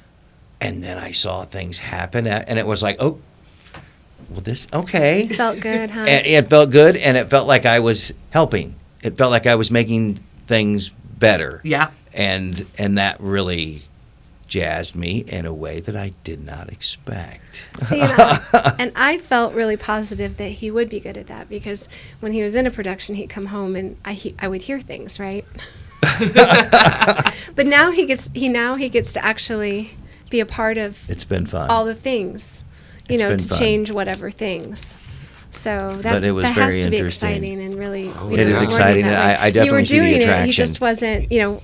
[0.61, 3.19] and then I saw things happen, a- and it was like, oh,
[4.29, 5.27] well, this okay.
[5.29, 6.01] Felt good, huh?
[6.01, 8.75] And it felt good, and it felt like I was helping.
[9.01, 11.61] It felt like I was making things better.
[11.63, 11.91] Yeah.
[12.13, 13.83] and and that really
[14.49, 17.61] jazzed me in a way that I did not expect.
[17.87, 21.47] See, and I, and I felt really positive that he would be good at that
[21.49, 21.87] because
[22.19, 24.81] when he was in a production, he'd come home and I he, I would hear
[24.81, 25.45] things, right?
[26.01, 29.91] but now he gets he now he gets to actually
[30.29, 31.69] be a part of It's been fun.
[31.69, 32.61] all the things,
[33.07, 33.57] you It's know, to fun.
[33.59, 34.95] change whatever things.
[35.51, 38.11] So that, But it was that has to be exciting and really.
[38.19, 39.15] Oh, you It is exciting, and.
[39.15, 40.45] I- I you definitely were see the doing it.
[40.45, 41.63] He just wasn't, you know,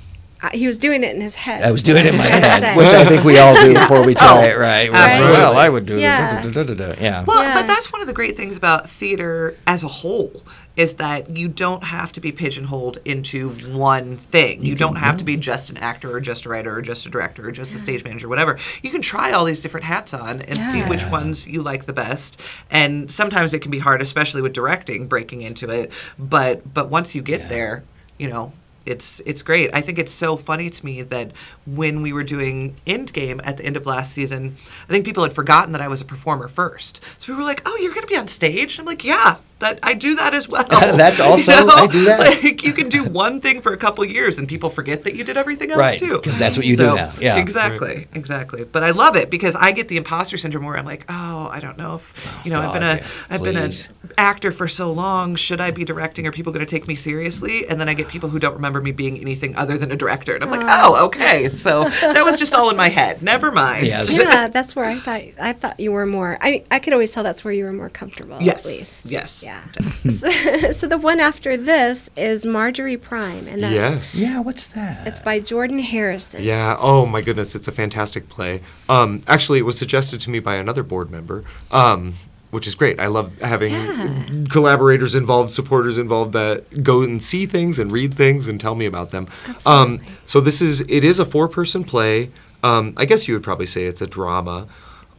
[0.53, 1.63] he was doing it in his head.
[1.63, 3.55] I was doing it in my That's what I'm head, which I think we all
[3.55, 4.89] do before we try Oh, it, right?
[4.89, 5.37] We're absolutely.
[5.39, 6.41] Well, I would do Yeah.
[6.41, 7.01] da, da, da, da, da.
[7.01, 7.23] Yeah.
[7.23, 7.55] Well, Yeah.
[7.61, 10.43] but that's one of the great things about theater as a whole
[10.75, 14.61] is that you don't have to be pigeonholed into one thing.
[14.61, 17.09] You, don't have to be just an actor or just a writer or just a
[17.09, 18.57] director or just a stage manager, whatever.
[18.81, 21.11] You can try all these different hats on and see which Yeah.
[21.11, 22.41] ones you like the best.
[22.69, 25.93] And sometimes it can be hard, especially with directing, breaking into it.
[26.19, 27.47] But but once you get Yeah.
[27.47, 27.83] there,
[28.17, 28.51] you know,
[28.85, 29.69] it's it's great.
[29.73, 31.31] I think it's so funny to me that
[31.65, 35.33] when we were doing Endgame at the end of last season, I think people had
[35.33, 37.01] forgotten that I was a performer first.
[37.17, 39.79] So we were like, "Oh, you're going to be on stage?" I'm like, "Yeah, that
[39.83, 42.19] I do that as well." That's also- I do that.
[42.19, 45.23] Like you can do one thing for a couple years, and people forget that you
[45.23, 46.19] did everything else Right, too.
[46.21, 47.13] 'cause that's what you do now.
[47.19, 47.37] Yeah.
[47.37, 48.63] exactly, exactly.
[48.65, 51.59] But I love it because I get the imposter syndrome where I'm like, "Oh, I
[51.59, 53.71] don't know if oh, you know I've been God, a yeah, have been an
[54.17, 55.35] actor for so long.
[55.35, 56.27] Should I be directing?
[56.27, 58.81] Are people going to take me seriously?" And then I get people who don't remember
[58.81, 60.95] me being anything other than a director, and I'm like, oh.
[60.97, 63.21] "Oh, okay." So that was just all in my head.
[63.21, 63.87] Never mind.
[63.87, 64.09] Yes.
[64.11, 66.37] yeah, that's where I thought I thought you were more.
[66.41, 68.37] I I could always tell that's where you were more comfortable.
[68.41, 69.05] Yes, At least.
[69.05, 69.43] yes.
[69.45, 69.61] Yeah.
[70.09, 74.15] so, so the one after this is Marjorie Prime, and that's Yes.
[74.15, 75.07] Yeah, what's that?
[75.07, 76.43] it's by Jordan Harrison.
[76.43, 76.75] Yeah.
[76.79, 78.61] Oh my goodness, it's a fantastic play.
[78.89, 82.15] Um, actually, it was suggested to me by another board member, um,
[82.51, 82.99] which is great.
[82.99, 84.23] I love having Yeah.
[84.49, 88.85] collaborators involved, supporters involved that go and see things and read things and tell me
[88.85, 89.27] about them.
[89.65, 92.31] Um, so this is it is a four-person play.
[92.63, 94.67] Um, I guess you would probably say it's a drama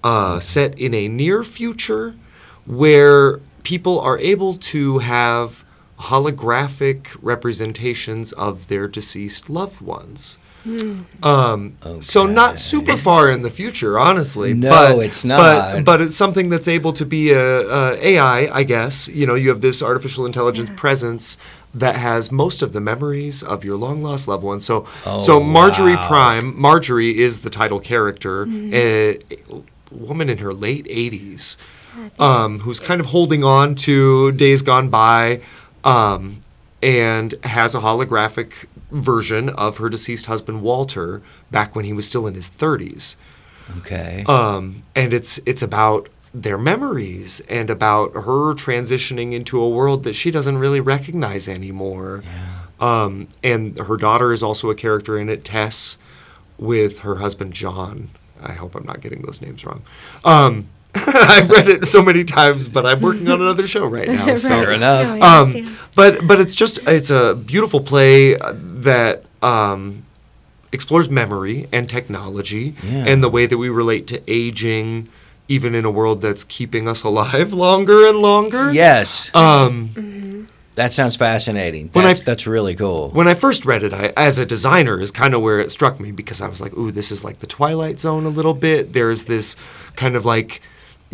[0.03, 2.15] uh, set in a near future
[2.65, 5.65] where people are able to have
[5.99, 10.39] holographic representations of their deceased loved ones.
[10.63, 11.01] Hmm.
[11.25, 14.55] Um, So not super far in the future, honestly.
[14.55, 15.39] No, but, it's not.
[15.39, 19.09] But, but it's something that's able to be a, a AI, I guess.
[19.09, 21.37] You know, you have this artificial intelligence presence
[21.75, 24.65] that has most of the memories of your long lost loved ones.
[24.65, 26.07] So, oh, so Oh, Marjorie wow.
[26.07, 29.19] Prime, Marjorie is the title character, a, a
[29.91, 31.57] woman in her late 80s,
[32.19, 35.41] um, who's kind of holding on to days gone by.
[35.85, 36.43] Um,
[36.83, 42.27] and has a holographic version of her deceased husband Walter back when he was still
[42.27, 43.17] in his 30s.
[43.79, 44.25] okay.
[44.29, 50.13] Um, and it's it's about their memories and about her transitioning into a world that
[50.13, 52.23] she doesn't really recognize anymore.
[52.79, 55.97] Um, and her daughter is also a character in it, Tess,
[56.59, 58.11] with her husband John.
[58.41, 59.83] I hope I'm not getting those names wrong.
[60.25, 60.69] Um,
[61.07, 64.37] I've read it so many times, but I'm working on another show right now.
[64.37, 65.19] So Fair enough.
[65.19, 70.05] No, I um, but but it's just it's a beautiful play uh, that um,
[70.73, 73.05] explores memory and technology Yeah.
[73.07, 75.09] and the way that we relate to aging,
[75.49, 78.73] even in a world that's keeping us alive longer and longer.
[78.73, 79.31] yes.
[79.35, 81.89] Um, that sounds fascinating.
[81.95, 83.09] when I That's, that's really cool.
[83.11, 85.99] when I first read it, I, as a designer, is kind of where it struck
[85.99, 88.93] me because I was like, "Ooh, this is like the Twilight Zone a little bit."
[88.93, 89.57] There's this
[89.95, 90.61] kind of like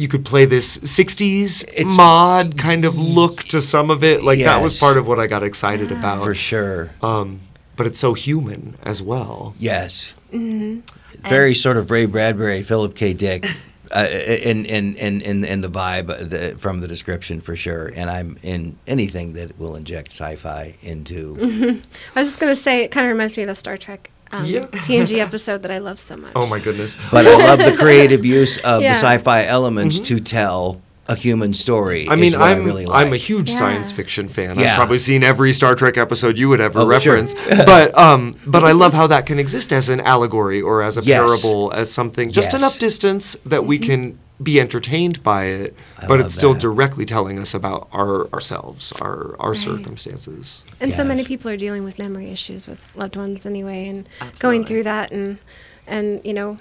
[0.03, 4.25] you could play this '60s It's- mod kind of look to some of it.
[4.25, 6.25] Like that was part of what I got excited about.
[6.25, 6.91] For sure.
[7.01, 7.41] Um,
[7.77, 9.55] but it's so human as well.
[9.59, 10.13] Yes.
[10.33, 10.81] Mm-hmm.
[11.29, 13.15] Very sort of Ray Bradbury, Philip K.
[13.15, 13.47] Dick,
[13.95, 17.93] uh, in, in, in, in, in the vibe uh, the, from the description for sure.
[17.95, 21.37] And I'm in anything that will inject sci-fi into.
[22.17, 24.45] I was just gonna say it kind of reminds me of the Star Trek um,
[24.47, 24.67] Yeah.
[24.67, 26.33] TNG episode that I love so much.
[26.35, 26.97] Oh my goodness.
[27.11, 28.93] But I love the creative use of Yeah.
[28.95, 32.03] the sci-fi elements to tell a human story.
[32.05, 32.13] Mm-hmm.
[32.13, 33.57] I mean, I'm I really I'm a huge Yeah.
[33.59, 34.59] science fiction fan.
[34.59, 34.71] Yeah.
[34.73, 36.89] I've probably seen every Star Trek episode you would ever Oh, sure.
[37.15, 37.35] reference.
[37.67, 41.03] but um, but I love how that can exist as an allegory or as a
[41.03, 41.19] Yes.
[41.43, 42.63] parable, as something just Yes.
[42.63, 46.61] enough distance that we can be entertained by it, I but it's still that.
[46.61, 50.65] directly telling us about our ourselves, our our circumstances.
[50.81, 54.65] And so many people are dealing with memory issues with loved ones anyway, and going
[54.65, 55.39] through that, and
[55.87, 56.59] and you know,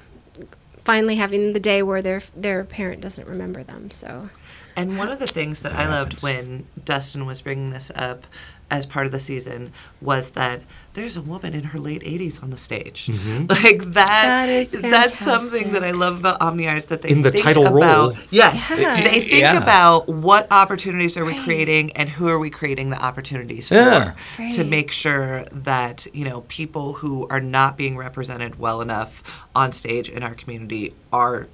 [0.84, 3.92] finally having the day where their their parent doesn't remember them.
[3.92, 4.30] So
[4.76, 8.26] And one of the things that I loved when Dustin was bringing this up
[8.70, 10.62] as part of the season was that
[10.94, 13.08] there's a woman in her late 80s on the stage.
[13.08, 13.46] Mm-hmm.
[13.50, 14.46] Like that.
[14.46, 17.44] That is That's something that I love about Omni Arts that they In the think
[17.44, 17.76] title about.
[18.14, 18.14] role.
[18.30, 19.02] Yes, Yeah.
[19.02, 19.62] they think Yeah.
[19.62, 24.14] about what opportunities are we creating and who are we creating the opportunities Yeah.
[24.36, 29.24] for to make sure that you know people who are not being represented well enough
[29.56, 31.48] on stage in our community are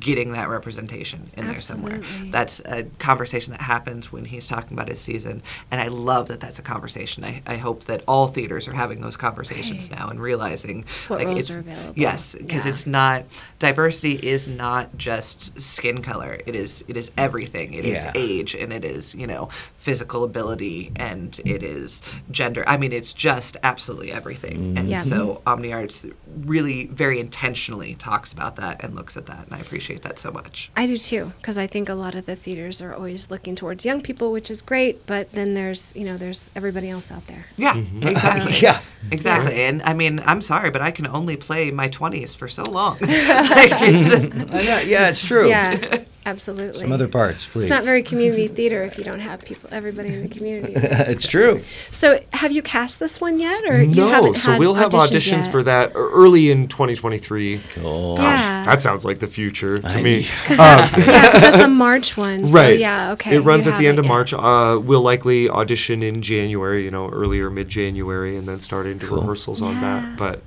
[0.00, 2.02] getting that representation in there somewhere.
[2.30, 6.40] That's a conversation that happens when he's talking about his season, and I love that
[6.40, 7.24] that's a conversation.
[7.24, 9.98] I, I hope that all theaters are having those conversations Right.
[9.98, 11.92] now and realizing What like roles it's are available.
[11.96, 12.72] yes, because Yeah.
[12.72, 13.24] it's not
[13.58, 16.38] diversity is not just skin color.
[16.46, 17.74] It is it is everything.
[17.74, 18.12] It is Yeah.
[18.14, 19.48] age and it is you know
[19.88, 22.62] physical ability and it is gender.
[22.66, 24.76] I mean, it's just absolutely everything.
[24.76, 25.00] And Yeah.
[25.00, 26.04] so Omni Arts
[26.44, 30.30] really very intentionally talks about that and looks at that, and I appreciate that so
[30.30, 30.70] much.
[30.76, 33.86] I do too, because I think a lot of the theaters are always looking towards
[33.86, 35.06] young people, which is great.
[35.06, 37.46] But then there's you know there's everybody else out there.
[37.56, 38.02] Yeah, Mm-hmm.
[38.02, 38.58] exactly.
[38.60, 38.80] Yeah.
[39.10, 39.54] Exactly.
[39.64, 42.98] And I mean, I'm sorry, but I can only play my 20s for so long.
[43.00, 44.12] like, it's,
[44.52, 45.48] I know, yeah, it's true.
[45.48, 46.80] Yeah, Absolutely.
[46.80, 47.64] Some other parts, please.
[47.64, 50.74] It's not very community theater if you don't have people, everybody in the community.
[50.76, 51.62] it's true.
[51.90, 55.08] so, have you cast this one yet, or you haven't so had we'll have auditions,
[55.08, 55.50] auditions yet?
[55.50, 57.60] for that early in 2023.
[57.74, 58.16] Cool.
[58.18, 58.64] Yeah.
[58.66, 60.02] That sounds like the future to I me.
[60.02, 62.46] mean- Cause that, yeah, 'cause that's a March one.
[62.46, 62.78] So Right.
[62.78, 63.12] yeah.
[63.12, 63.36] Okay.
[63.36, 64.08] It runs at the end of yeah.
[64.10, 64.34] March.
[64.34, 69.06] Uh, we'll likely audition in January, you know, earlier mid January, and then start into
[69.06, 69.18] Cool.
[69.20, 70.16] rehearsals on that.
[70.18, 70.42] But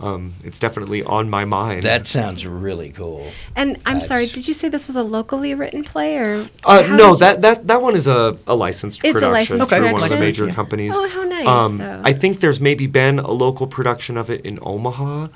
[0.00, 1.82] um, it's definitely on my mind.
[1.84, 3.30] That sounds really cool.
[3.56, 4.26] And I'm sorry.
[4.26, 7.66] Did you say this was a locally written play, or Uh, no, you- that, that
[7.68, 10.46] that one is a, a licensed It's a production licensed through one of the major
[10.46, 10.54] Yeah.
[10.54, 10.94] companies.
[10.98, 12.00] Oh, how nice, Um, though.
[12.04, 15.28] I think there's maybe been a local production of it in Omaha,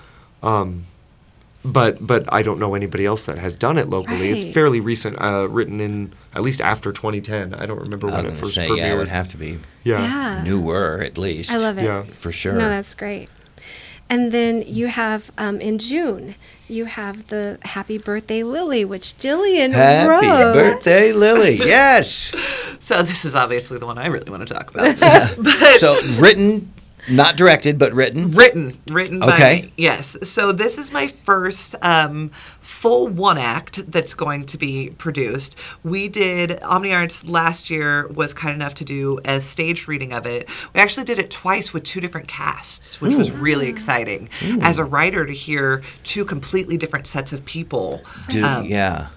[0.43, 0.85] um,
[1.65, 4.31] but but I don't know anybody else that has done it locally.
[4.31, 7.55] It's fairly recent, uh, written in at least after 2010.
[7.55, 8.77] I don't remember I when it gonna first say, premiered.
[8.79, 10.03] yeah, it would have to be yeah.
[10.03, 10.43] Yeah.
[10.43, 11.51] newer at least.
[11.51, 11.85] I love it.
[11.85, 12.05] Yeah.
[12.17, 12.53] For sure.
[12.55, 13.29] No, that's great.
[14.11, 16.35] And then you have um, in June,
[16.67, 20.25] you have the Happy Birthday Lily, which Jillian Happy wrote.
[20.25, 21.57] Happy Birthday, Lily.
[21.57, 22.33] Yes.
[22.79, 24.99] So this is obviously the one I really want to talk about.
[25.39, 26.73] but so written,
[27.11, 28.33] not directed, but written.
[28.33, 29.63] written, written by Okay.
[29.63, 29.73] me.
[29.77, 30.17] Yes.
[30.23, 35.57] So this is my first um, full one act that's going to be produced.
[35.85, 40.27] We did Omni Arts last year was kind enough to do a stage reading of
[40.27, 40.49] it.
[40.75, 44.29] We actually did it twice with two different casts, which was really exciting.
[44.61, 48.03] As a writer, to hear two completely different sets of people.
[48.29, 49.09] Do, um, yeah.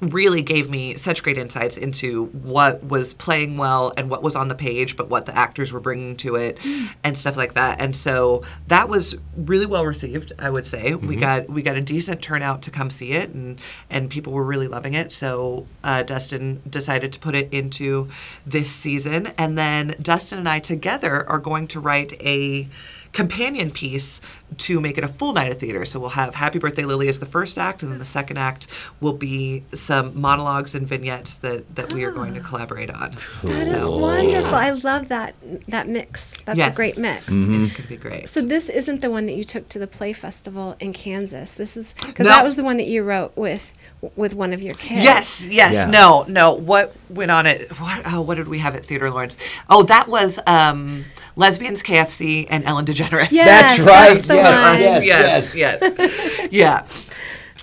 [0.00, 4.48] Really gave me such great insights into what was playing well and what was on
[4.48, 6.58] the page, but what the actors were bringing to it
[7.02, 7.80] and stuff like that.
[7.80, 10.94] And so that was really well received, I would say.
[10.94, 14.44] We got we got a decent turnout to come see it, and and people were
[14.44, 15.12] really loving it.
[15.12, 18.08] So uh, Dustin decided to put it into
[18.46, 22.68] this season, and then Dustin and I together are going to write a
[23.16, 24.20] companion piece
[24.58, 25.86] to make it a full night of theater.
[25.86, 28.66] So we'll have Happy Birthday Lily as the first act, and then the second act
[29.00, 32.46] will be some monologues and vignettes that, that we are going to ah.
[32.46, 33.16] collaborate on.
[33.42, 34.54] That is So, wonderful.
[34.54, 35.34] I love that
[35.68, 36.36] that mix.
[36.44, 36.72] That's Yes.
[36.72, 37.26] a great mix.
[37.28, 37.56] It's mm-hmm.
[37.56, 38.28] going to be great.
[38.28, 41.54] So this isn't the one that you took to the play festival in Kansas.
[41.54, 42.32] This is because No.
[42.32, 43.72] that was the one that you wrote with
[44.14, 45.02] with one of your kids.
[45.02, 45.86] Yes, yes, Yeah.
[45.86, 46.52] no, no.
[46.52, 48.02] What went on at what?
[48.06, 49.36] Oh, what did we have at Theater Lawrence?
[49.70, 53.30] Oh, that was um, Lesbians, KFC, and Ellen DeGeneres.
[53.30, 54.14] Yes, That's right.
[54.14, 55.02] That's the Yes, one.
[55.04, 55.54] yes.
[55.54, 56.48] yes, yes.
[56.52, 56.86] yeah.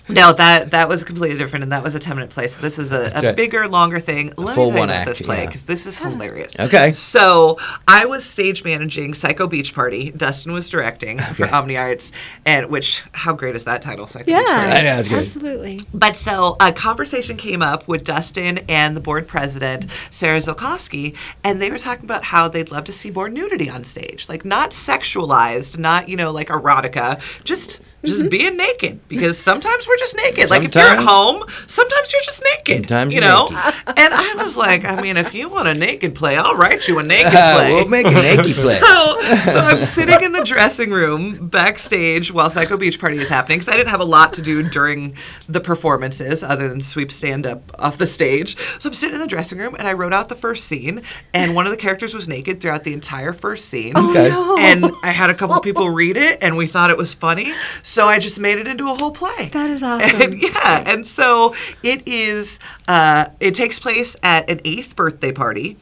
[0.10, 2.48] No, that that was completely different, and that was a ten minute play.
[2.48, 3.36] So this is a, a right.
[3.36, 4.34] bigger, longer thing.
[4.38, 5.46] Let full me tell you about this play yeah.
[5.46, 6.54] because this is hilarious.
[6.60, 6.92] Okay.
[6.94, 10.12] So I was stage managing Psycho Beach Party.
[10.12, 12.12] Dustin was directing for Omni Arts,
[12.46, 14.08] and which how great is that title?
[14.08, 14.50] Psycho Beach Party.
[14.50, 15.20] Yeah, I know, it's good.
[15.20, 15.80] absolutely.
[15.94, 21.62] But so a conversation came up with Dustin and the board president, Sarah Zolkowski, and
[21.62, 24.28] they were talking about how they'd love to see more nudity on stage.
[24.28, 28.30] Like not sexualized, not, you know, like erotica, just just mm-hmm.
[28.30, 29.08] being naked.
[29.08, 30.50] Because sometimes we're just naked.
[30.50, 32.88] Like if you're at home, sometimes you're just naked.
[32.90, 33.46] Sometimes you you're know?
[33.46, 33.74] naked.
[33.98, 37.00] and I was like, I mean, if you want a naked play, I'll write you
[37.00, 37.74] a naked play.
[37.74, 38.80] we'll make a naked play.
[38.80, 43.60] So, so I'm sitting in the dressing room backstage while Psycho Beach Party is happening
[43.60, 45.16] because I didn't have a lot to do during
[45.48, 48.58] the performances other than sweep stand up off the stage.
[48.80, 51.02] So I'm sitting in the dressing room and I wrote out the first scene,
[51.34, 53.96] and one of the characters was naked throughout the entire first scene.
[53.98, 54.30] Okay.
[54.32, 54.58] Oh, no.
[54.58, 57.93] And I had a couple people read it, and we thought it was funny, so
[58.10, 59.50] I just made it into a whole play.
[59.54, 60.22] That is awesome.
[60.22, 62.60] And yeah, and so it is.
[62.88, 65.78] Uh, it takes place at an eighth birthday party.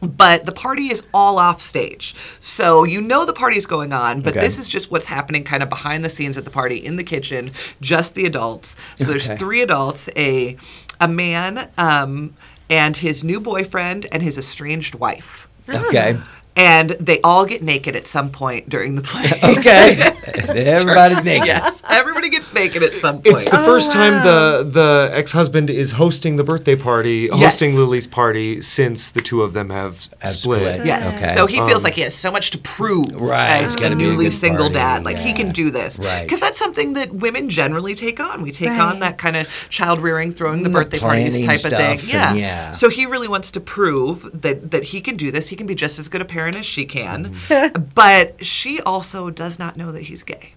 [0.00, 2.14] But the party is all off stage.
[2.38, 4.40] So you know the party's going on, but Okay.
[4.44, 7.04] this is just what's happening kind of behind the scenes at the party in the
[7.04, 8.76] kitchen, just the adults.
[8.96, 9.38] So there's Okay.
[9.38, 10.56] three adults, a
[11.00, 12.34] a man, um,
[12.68, 15.48] and his new boyfriend and his estranged wife.
[15.68, 16.18] Okay.
[16.56, 19.32] And they all get naked at some point during the play.
[19.44, 19.98] Okay.
[20.48, 21.46] Everybody's naked.
[21.46, 21.82] yes.
[21.88, 23.26] Everybody gets naked at some point.
[23.26, 27.40] It's the first time the the ex husband is hosting the birthday party, Yes.
[27.54, 30.60] hosting Lily's party since the two of them have, Have split.
[30.60, 30.86] split.
[30.86, 31.14] Yes.
[31.14, 31.34] Okay.
[31.34, 33.62] So he feels Um, like he has so much to prove Right.
[33.62, 35.04] as a gotta a newly single party, dad.
[35.04, 35.98] Like he can do this.
[35.98, 36.22] Right.
[36.22, 38.42] Because that's something that women generally take on.
[38.42, 38.80] We take Right.
[38.80, 42.00] on that kind of child rearing, throwing the The birthday parties type of thing.
[42.06, 42.34] Yeah.
[42.34, 42.72] yeah.
[42.72, 45.48] So he really wants to prove that that he can do this.
[45.48, 47.34] He can be just as good a parent as she can.
[47.48, 47.82] Mm-hmm.
[47.94, 50.54] but she also does not know that he's gay.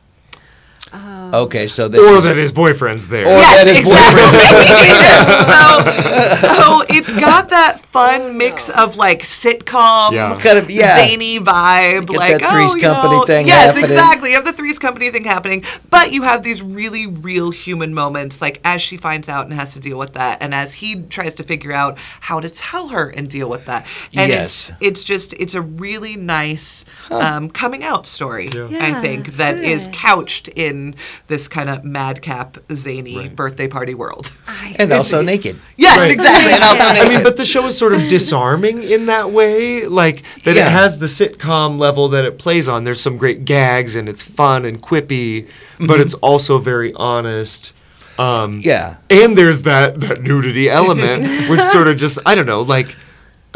[0.93, 3.25] Okay, so this Or is, that his boyfriend's there.
[3.25, 4.37] Or that his boyfriend's
[6.41, 10.39] so, so it's got that fun mix of like sitcom, Yeah.
[10.41, 10.95] Kind of- yeah.
[11.05, 13.83] zany vibe, Get like that Three's oh, you know- thing Yes, happening.
[13.85, 14.29] exactly.
[14.29, 18.41] You have the Three's Company thing happening, but you have these really real human moments,
[18.41, 21.33] like as she finds out and has to deal with that, and as he tries
[21.35, 23.85] to figure out how to tell her and deal with that.
[24.13, 24.71] And Yes.
[24.79, 28.49] it's it's just it's a really nice um, coming out story.
[28.53, 29.95] I Yeah, think that is good.
[29.95, 30.95] couched in in
[31.27, 33.35] this kind of madcap, zany Right.
[33.35, 34.31] birthday party world.
[34.77, 35.55] And also naked.
[35.75, 36.11] Yes, Right.
[36.11, 36.53] exactly.
[36.53, 37.03] And also Yeah.
[37.03, 40.67] I mean, but the show is sort of disarming in that way, like that Yeah.
[40.67, 42.83] it has the sitcom level that it plays on.
[42.83, 45.47] There's some great gags and it's fun and quippy,
[45.79, 47.73] but it's also very honest.
[48.19, 48.95] Um, Yeah.
[49.09, 52.95] and there's that that nudity element, which sort of just I don't know, like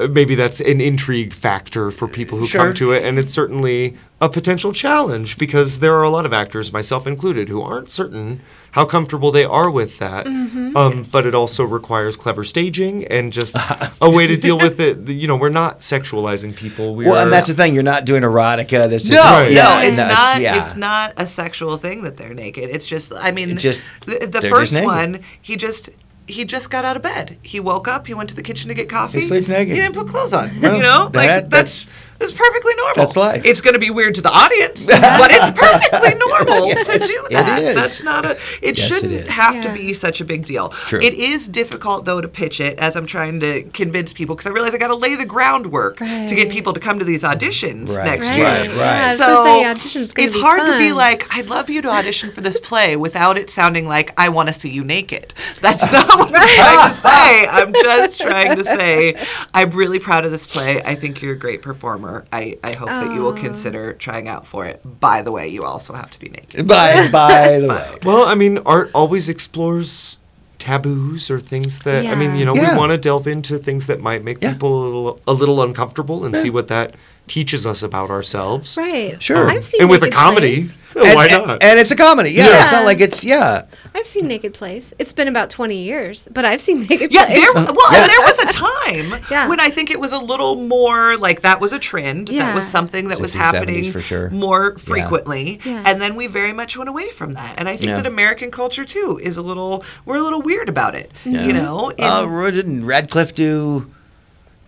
[0.10, 2.62] maybe that's an intrigue factor for people who Sure.
[2.66, 6.34] come to it, and it's certainly a potential challenge because there are a lot of
[6.34, 8.40] actors, myself included, who aren't certain
[8.72, 10.26] how comfortable they are with that.
[10.26, 10.78] Mm-hmm.
[10.78, 13.56] Um, But it also requires clever staging and just
[14.02, 15.10] a way to deal with it.
[15.10, 16.96] You know, we're not sexualizing people.
[16.96, 17.74] We Well, are, and that's the thing.
[17.74, 18.88] You're not doing erotica.
[18.88, 19.48] This is No, Right.
[19.50, 20.40] no, yeah, it's no, not.
[20.40, 20.60] yeah.
[20.60, 22.70] It's not a sexual thing that they're naked.
[22.70, 23.12] It's just.
[23.14, 25.90] I mean, It's just- the, the first just one, he just.
[26.32, 27.38] He just got out of bed.
[27.42, 28.08] He woke up.
[28.08, 29.22] He went to the kitchen to get coffee.
[29.22, 29.76] He sleeps naked.
[29.76, 30.54] He didn't put clothes on.
[30.56, 31.88] You know, that- like that's- that's
[32.22, 32.96] that's perfectly normal.
[32.96, 33.44] that's life.
[33.44, 37.28] It's going to be weird to the audience, but it's perfectly normal Yes, to do
[37.32, 37.46] that.
[37.46, 37.62] that.
[37.64, 37.76] is.
[37.76, 38.32] That's not a.
[38.62, 39.28] It Yes, it shouldn't is.
[39.28, 39.62] have Yeah.
[39.64, 40.70] to be such a big deal.
[40.70, 41.02] True.
[41.02, 44.52] It is difficult though to pitch it as I'm trying to convince people because I
[44.54, 47.90] realize I got to lay the groundwork to get people to come to these auditions
[47.98, 48.48] Right, next right, year.
[48.48, 48.76] right.
[48.76, 52.32] Yeah, So say audition's it's be hard to be like, I'd love you to audition
[52.32, 55.34] for this play without it sounding like I want to see you naked.
[55.62, 57.48] That's not what I'm trying to say.
[57.48, 60.82] I'm just trying to say I'm really proud of this play.
[60.84, 62.11] I think you're a great performer.
[62.32, 63.38] I, I hope that you will um.
[63.48, 64.82] consider trying out for it.
[65.00, 66.68] By the way, you also have to be naked.
[66.68, 67.98] By, by the way.
[68.04, 70.20] Well, I mean, art always explores
[70.58, 72.12] taboos or things that yeah.
[72.12, 72.74] I mean, you know, Yeah.
[72.74, 74.54] we want to delve into things that might make Yeah.
[74.54, 76.96] people a little, a little uncomfortable and see what that
[77.28, 78.78] teaches us about ourselves.
[78.78, 79.22] Right.
[79.22, 79.50] Sure.
[79.50, 80.78] I've seen and with a comedy, plays.
[81.06, 81.64] And- why not?
[81.64, 82.32] And, it's a comedy.
[82.32, 82.64] Yeah, Yeah.
[82.64, 83.64] It's not like it's, yeah.
[83.96, 84.94] I've seen naked Place.
[85.00, 87.12] It's been about 20 years, but I've seen naked Place.
[87.12, 87.54] Yeah, plays.
[87.54, 88.08] there, well, Yeah.
[88.08, 89.48] there was a time Yeah.
[89.48, 92.30] when I think it was a little more like that was a trend.
[92.30, 92.48] Yeah.
[92.48, 94.30] That was something that was 60s, 70s happening for sure.
[94.30, 95.60] more frequently.
[95.66, 95.84] Yeah.
[95.86, 97.56] And then we very much went away from that.
[97.58, 97.96] And I think Yeah.
[97.98, 101.12] that American culture too is a little we're a little weird about it.
[101.26, 101.90] You know?
[101.90, 103.92] in- Uh, Ro- didn't Radcliffe do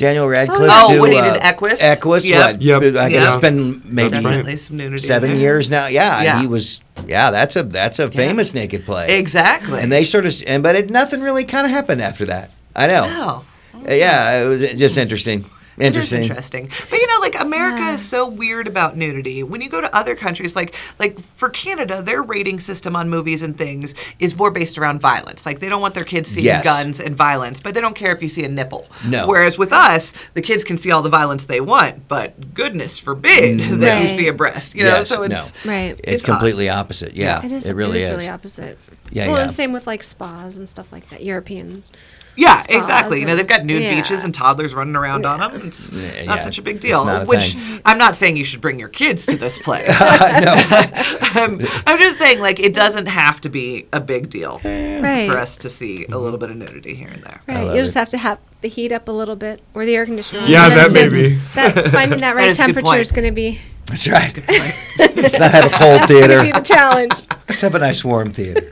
[0.04, 1.82] Daniel Radcliffe Oh, do when he uh, did Equus?
[1.82, 2.40] Equus, Yep.
[2.54, 2.82] what, Yep.
[2.84, 3.32] I guess Yeah.
[3.34, 4.24] it's been maybe right.
[4.24, 5.06] definitely some nudity.
[5.06, 5.40] seven there.
[5.40, 5.88] years now.
[5.88, 6.32] Yeah, Yeah.
[6.34, 6.82] and he was.
[7.08, 9.18] Yeah, that's a that's a famous naked play.
[9.18, 9.80] Exactly.
[9.82, 12.52] And they sort of, and but it nothing really kind of happened after that.
[12.76, 13.04] I know.
[13.08, 13.46] Oh.
[13.90, 15.46] Uh, Yeah, it was just interesting.
[15.78, 16.24] It is Interesting.
[16.24, 16.70] interesting.
[16.90, 17.94] But you know, like America Yeah.
[17.96, 19.42] is so weird about nudity.
[19.44, 23.42] When you go to other countries, like like for Canada, their rating system on movies
[23.42, 25.46] and things is more based around violence.
[25.46, 26.64] Like they don't want their kids seeing Yes.
[26.64, 28.88] guns and violence, but they don't care if you see a nipple.
[29.06, 29.28] No.
[29.28, 33.60] Whereas with us, the kids can see all the violence they want, but goodness forbid
[33.82, 34.76] that you see a breast.
[34.76, 35.34] You know, Yes, so it's
[35.66, 35.72] no.
[35.72, 35.92] right.
[36.00, 36.34] It's, It's odd.
[36.34, 37.16] completely opposite.
[37.16, 37.66] Yeah, It is.
[37.66, 38.10] It really is is.
[38.10, 38.78] really opposite.
[39.12, 39.44] Yeah, well, yeah.
[39.44, 41.24] and same with like spas and stuff like that.
[41.24, 41.84] European.
[42.36, 43.20] Yeah, spas exactly.
[43.20, 43.96] You know, they've got nude yeah.
[43.96, 45.68] beaches and toddlers running around on them.
[45.68, 46.44] It's Yeah, not yeah.
[46.44, 47.06] such a big It's deal.
[47.06, 47.82] not a Which thing.
[47.86, 49.86] I'm not saying you should bring your kids to this play.
[49.88, 50.54] no.
[51.36, 55.30] I'm, I'm just saying, like, it doesn't have to be a big deal Right.
[55.30, 56.40] for us to see a little mm-hmm.
[56.40, 57.42] bit of nudity here and there.
[57.48, 57.76] Right.
[57.76, 60.48] You just have to have the heat up a little bit or the air conditioner.
[60.48, 60.94] Yeah, that it.
[60.94, 61.40] may be.
[61.56, 64.36] That, finding that right is temperature is going to be That's right.
[64.98, 66.44] Let's not have a cold going to theater.
[66.44, 67.12] be the challenge.
[67.50, 68.72] Let's have a nice warm theater.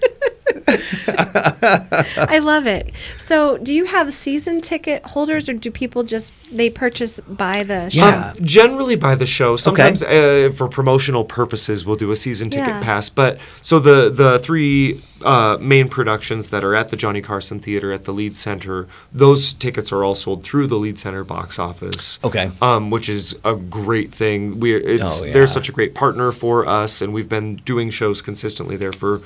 [1.07, 2.91] I love it.
[3.17, 7.89] So, do you have season ticket holders, or do people just they purchase by the
[7.89, 7.99] show?
[8.05, 8.34] Yeah.
[8.38, 9.55] Um, generally by the show.
[9.57, 12.84] Sometimes uh, for promotional purposes, we'll do a season ticket Yeah.
[12.84, 13.09] pass.
[13.09, 17.91] But so the the three uh, main productions that are at the Johnny Carson Theater
[17.91, 22.17] at the Lied Center, those tickets are all sold through the Lied Center box office.
[22.24, 22.49] Okay.
[22.61, 24.59] Um, which is a great thing.
[24.59, 25.34] We it's Oh, yeah.
[25.34, 29.22] they're such a great partner for us, and we've been doing shows consistently there for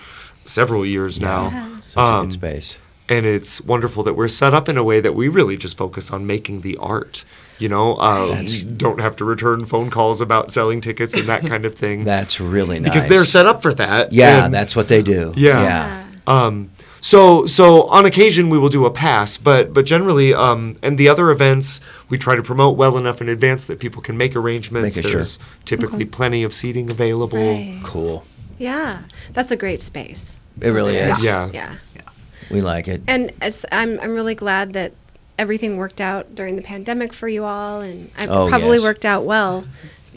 [0.46, 1.80] several years now.
[1.90, 2.78] Such a Um, good space.
[3.10, 6.12] and it's wonderful that we're set up in a way that we really just focus
[6.12, 7.24] on making the art.
[7.58, 11.46] You know, uh, you don't have to return phone calls about selling tickets and that
[11.46, 12.04] kind of thing.
[12.16, 12.90] That's really nice.
[12.92, 14.12] because they're set up for that.
[14.12, 15.32] Yeah, and- that's what they do.
[15.38, 15.62] Yeah.
[15.62, 16.04] Yeah.
[16.28, 20.98] Um, so so on occasion we will do a pass, but but generally, um, and
[20.98, 21.80] the other events
[22.10, 24.96] we try to promote well enough in advance that people can make arrangements.
[24.98, 25.20] Making sure.
[25.20, 27.38] There's typically plenty of seating available.
[27.38, 27.80] Right.
[27.84, 28.26] Cool.
[28.58, 29.00] Yeah,
[29.34, 30.38] that's a great space.
[30.62, 31.24] It really is.
[31.24, 31.50] Yeah.
[31.54, 31.76] Yeah.
[32.52, 33.02] We like it.
[33.08, 34.94] And as I'm, I'm really glad that
[35.38, 38.84] everything worked out during the pandemic for you all, and it Oh, probably yes.
[38.84, 39.66] worked out well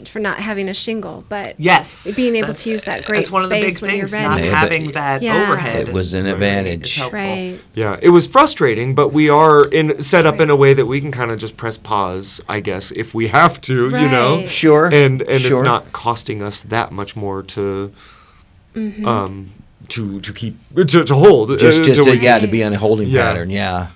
[0.05, 1.25] for not having a shingle.
[1.27, 2.07] But Yes.
[2.15, 4.23] being able to use that great That's one of the space big when you're things,
[4.23, 4.47] not ready.
[4.47, 5.41] Yeah, but- having that Yeah.
[5.43, 5.89] overhead.
[5.89, 7.01] It was an advantage.
[7.11, 7.59] right.
[7.73, 11.01] Yeah, it was frustrating, but we are in set up in a way that we
[11.01, 14.45] can kind of just press pause, I guess, if we have to, you know.
[14.47, 14.85] Sure.
[14.85, 15.53] And and Sure.
[15.57, 17.91] it's not costing us that much more to
[18.79, 19.05] Mm-hmm.
[19.07, 19.51] um
[19.89, 22.73] to to keep to, to hold Just, uh, just to- to, yeah, to be on
[22.73, 23.21] a holding Yeah.
[23.23, 23.49] pattern.
[23.49, 23.87] Yeah.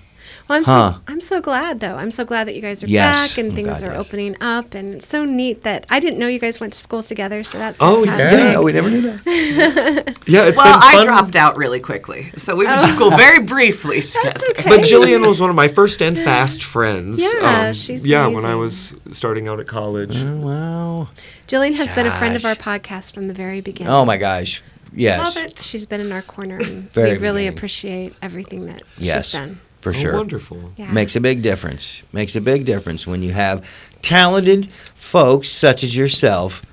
[0.50, 0.94] Well, I'm Huh.
[0.96, 1.96] so I'm so glad though.
[1.96, 3.30] I'm so glad that you guys are Yes.
[3.30, 4.00] back and Oh, things God, are yes.
[4.06, 7.02] opening up, and it's so neat that I didn't know you guys went to school
[7.02, 7.44] together.
[7.44, 8.12] So that's Oh, yeah.
[8.18, 8.40] fantastic.
[8.40, 9.20] Yeah, no, we never knew that.
[10.26, 11.00] Yeah, it's well, been fun.
[11.02, 14.32] I dropped out really quickly, so we went to school very briefly together.
[14.40, 14.70] That's okay.
[14.70, 17.24] But Jillian was one of my first and fast friends.
[17.24, 18.28] Um, Yeah, she's yeah.
[18.28, 20.16] When I was starting out at college.
[20.18, 21.08] Oh, wow.
[21.48, 23.94] Jillian has been a friend of our podcast from the very beginning.
[23.94, 24.62] Oh my gosh.
[24.94, 25.36] Yes.
[25.36, 25.60] Love it.
[25.60, 27.58] She's been in our corner, and Very we really beginning.
[27.58, 29.26] appreciate everything that Yes.
[29.26, 29.60] she's done.
[29.82, 30.14] For so sure.
[30.16, 30.72] wonderful.
[30.78, 30.92] Yeah.
[30.92, 32.04] Makes a big difference.
[32.14, 33.66] Makes a big difference when you have
[34.02, 36.66] talented folks such as yourself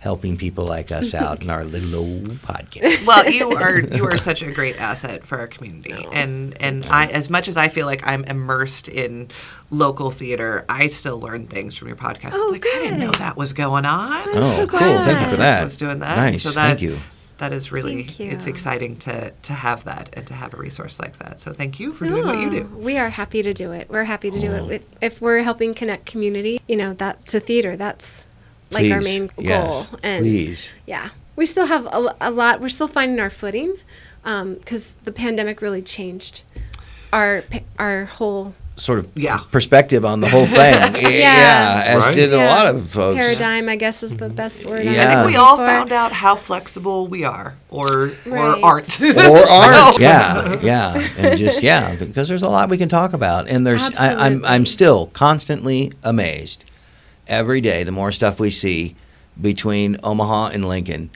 [0.00, 3.04] helping people like us out in our little old podcast.
[3.06, 7.06] well, you are you are such a great asset for our community, and and I
[7.06, 9.28] as much as I feel like I'm immersed in
[9.70, 12.30] local theater, I still learn things from your podcast.
[12.32, 14.28] Oh, like I didn't know that was going on.
[14.28, 14.78] I'm oh, so cool.
[14.78, 15.28] Thank you glad.
[15.28, 15.64] for I that.
[15.64, 16.16] was doing that.
[16.16, 16.42] Nice.
[16.44, 16.96] So that, Thank you.
[17.38, 21.18] That is really it's exciting to to have that and to have a resource like
[21.20, 21.40] that.
[21.40, 22.64] So thank you for doing what you do.
[22.76, 23.88] We are happy to do it.
[23.88, 24.68] We're happy to do Oh.
[24.68, 24.82] it.
[25.00, 27.76] If, if we're helping connect community, you know, that's to theater.
[27.76, 28.26] That's
[28.70, 29.04] like our Please.
[29.20, 29.64] main Yes.
[29.64, 29.86] goal.
[30.02, 30.70] And Please.
[30.86, 32.60] yeah, we still have a, a lot.
[32.60, 33.76] We're still finding our footing
[34.24, 36.42] um, because the pandemic really changed
[37.12, 37.44] our
[37.78, 39.40] our whole Sort of Yeah.
[39.50, 40.56] perspective on the whole thing.
[41.12, 41.82] yeah.
[41.84, 42.14] As Right.
[42.14, 43.18] did a lot of folks.
[43.20, 43.68] paradigm.
[43.68, 44.34] I guess is the mm-hmm.
[44.36, 44.86] best word.
[44.86, 45.10] I'm Yeah.
[45.10, 45.66] I think we all for.
[45.66, 49.00] found out how flexible we are, or or aren't.
[49.00, 49.98] or art.
[50.00, 53.90] Yeah, yeah, and just yeah, because there's a lot we can talk about, and there's
[53.96, 56.64] I, I'm I'm still constantly amazed
[57.26, 57.82] every day.
[57.84, 58.94] The more stuff we see
[59.40, 61.10] between Omaha and Lincoln,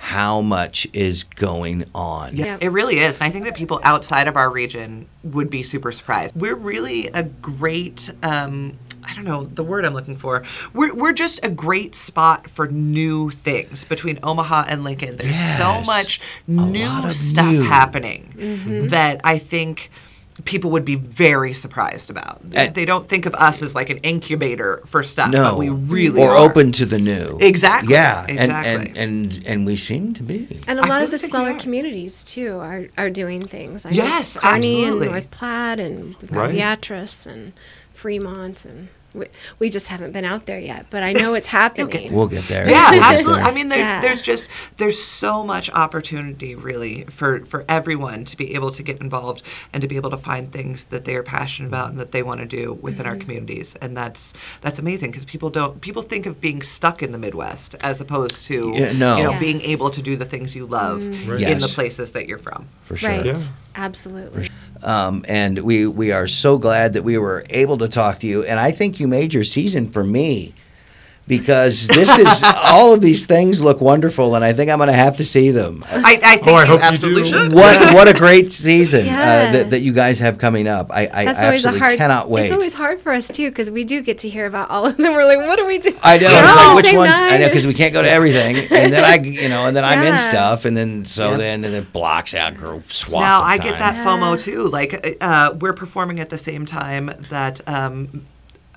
[0.00, 2.36] how much is going on?
[2.36, 2.58] Yeah, Yeah.
[2.60, 3.18] it really is.
[3.18, 6.34] And I think that people outside of our region would be super surprised.
[6.36, 10.44] We're really a great, um, I don't know the word I'm looking for.
[10.72, 15.16] We're, we're just a great spot for new things between Omaha and Lincoln.
[15.16, 17.62] There's so much A new stuff new.
[17.62, 18.88] happening Mm-hmm.
[18.88, 19.90] that I think
[20.44, 22.40] people would be very surprised about.
[22.54, 25.68] And- they don't think of us as like an incubator for stuff, No, but we
[25.68, 26.36] really or are.
[26.36, 27.38] open to the new.
[27.40, 28.72] Exactly, Yeah, and exactly.
[28.88, 30.60] and and and we seem to be.
[30.66, 33.84] And a lot of the smaller communities too are, are doing things.
[33.84, 35.06] I know Yes, Kearney absolutely.
[35.06, 36.52] and North Platte and we've got Right.
[36.52, 37.52] Beatrice and
[37.92, 39.26] Fremont and we,
[39.58, 42.12] we just haven't been out there yet, but I know it's happening.
[42.12, 42.68] We'll get there.
[42.68, 43.42] Yeah, We'll absolutely.
[43.42, 43.50] there.
[43.50, 44.00] I mean, there's Yeah.
[44.00, 49.00] there's just there's so much opportunity really for for everyone to be able to get
[49.00, 49.42] involved
[49.72, 52.22] and to be able to find things that they are passionate about and that they
[52.22, 53.22] want to do within our mm-hmm.
[53.22, 57.18] communities, and that's that's amazing because people don't people think of being stuck in the
[57.18, 59.16] Midwest as opposed to Yeah, no.
[59.16, 59.40] you know Yes.
[59.40, 61.30] being able to do the things you love mm-hmm.
[61.30, 61.40] Right.
[61.42, 62.68] in the places that you're from.
[62.84, 63.10] for sure.
[63.10, 63.24] right.
[63.24, 63.34] Yeah.
[63.78, 64.48] Absolutely.
[64.82, 68.44] Um, and we we are so glad that we were able to talk to you.
[68.44, 70.52] And I think you made your season for me
[71.28, 74.92] because this is all of these things look wonderful, and I think I'm going to
[74.94, 75.84] have to see them.
[75.88, 77.24] I, I think Oh, I you hope you do.
[77.24, 77.52] should.
[77.52, 79.12] What what a great season uh,
[79.52, 80.90] that, that you guys have coming up.
[80.90, 81.98] I, I That's absolutely hard.
[81.98, 82.44] cannot wait.
[82.46, 84.96] It's always hard for us too because we do get to hear about all of
[84.96, 85.12] them.
[85.14, 85.96] We're like, what do we do?
[86.02, 86.28] I know.
[86.28, 87.12] We're It's like which same ones?
[87.14, 89.84] I know because we can't go to everything, and then I, you know, and then
[89.84, 91.36] I'm in stuff, and then so Yeah.
[91.36, 93.22] then and it blocks out group swaths.
[93.22, 93.94] Now of I get time.
[93.94, 94.64] that FOMO too.
[94.64, 97.60] Like uh, we're performing at the same time that.
[97.68, 98.26] Um,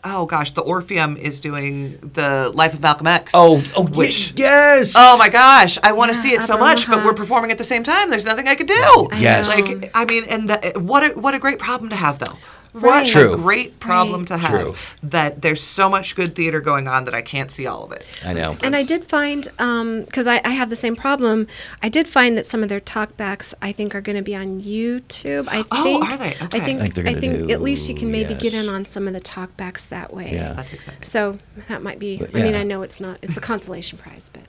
[0.04, 3.32] Oh gosh, the Orpheum is doing the Life of Malcolm X.
[3.36, 4.94] Oh, oh, ye- which yes.
[4.98, 7.58] Oh my gosh, I want to Yeah, see it so much, but we're performing at
[7.60, 8.10] the same time.
[8.10, 8.74] There's nothing I could do.
[9.12, 9.48] I Yes.
[9.48, 9.54] know.
[9.56, 12.38] Like I mean, and uh, what a what a great problem to have though.
[12.74, 12.84] Right.
[12.84, 13.34] What True.
[13.34, 14.28] a great problem Right.
[14.30, 14.52] to have.
[14.52, 14.76] True.
[15.04, 18.06] That there's so much good theater going on that I can't see all of it.
[18.24, 18.56] I know.
[18.64, 21.48] And I did find, um, because I, I have the same problem,
[21.84, 24.62] I did find that some of their talkbacks I think are going to be on
[24.62, 25.48] YouTube.
[25.50, 26.24] I Oh, think, are they?
[26.40, 26.60] I Okay.
[26.60, 29.06] think, I think I gonna think at least you can maybe get in on some
[29.08, 30.32] of the talkbacks that way.
[30.34, 30.54] Yeah.
[30.54, 31.04] That's exciting.
[31.04, 32.18] So that might be.
[32.18, 32.56] But I mean.
[32.56, 33.18] I know it's not.
[33.22, 34.44] It's a consolation prize, but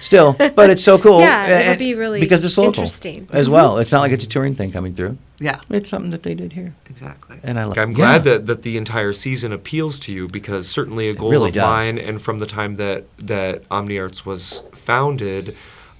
[0.00, 1.20] Still, but it's so cool.
[1.20, 3.28] Yeah, it'll be really because it's local interesting.
[3.32, 3.72] as well.
[3.72, 3.82] Mm-hmm.
[3.82, 5.18] It's not like it's a touring thing coming through.
[5.40, 7.38] Yeah, It's something that they did here, exactly.
[7.42, 7.76] and I like.
[7.78, 11.48] I'm glad that, that the entire season appeals to you because certainly a goal really
[11.48, 11.62] of does.
[11.62, 15.56] mine and from the time that that OmniArts was founded,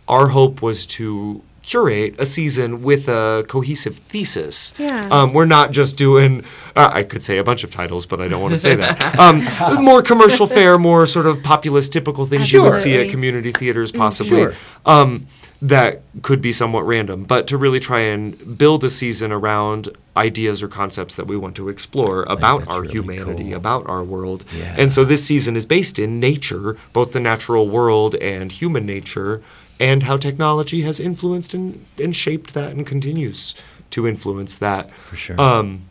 [0.06, 4.74] our hope was to curate a season with a cohesive thesis.
[4.78, 5.08] Yeah.
[5.10, 6.44] Um, we're not just doing.
[6.76, 9.14] Uh, I could say a bunch of titles, but I don't want to say that.
[9.24, 9.44] Um,
[9.82, 13.92] more commercial fare, more sort of populist, typical things you would see at community theaters,
[13.92, 14.42] possibly.
[14.42, 14.54] Sure.
[14.84, 15.28] Um,
[15.62, 20.62] that could be somewhat random, but to really try and build a season around ideas
[20.62, 23.54] or concepts that we want to explore about that's our really humanity, cool.
[23.54, 24.44] about our world.
[24.54, 24.74] Yeah.
[24.76, 29.42] And so this season is based in nature, both the natural world and human nature,
[29.80, 33.54] and how technology has influenced and, and shaped that and continues
[33.90, 34.92] to influence that.
[35.10, 35.40] For sure.
[35.40, 35.88] Um,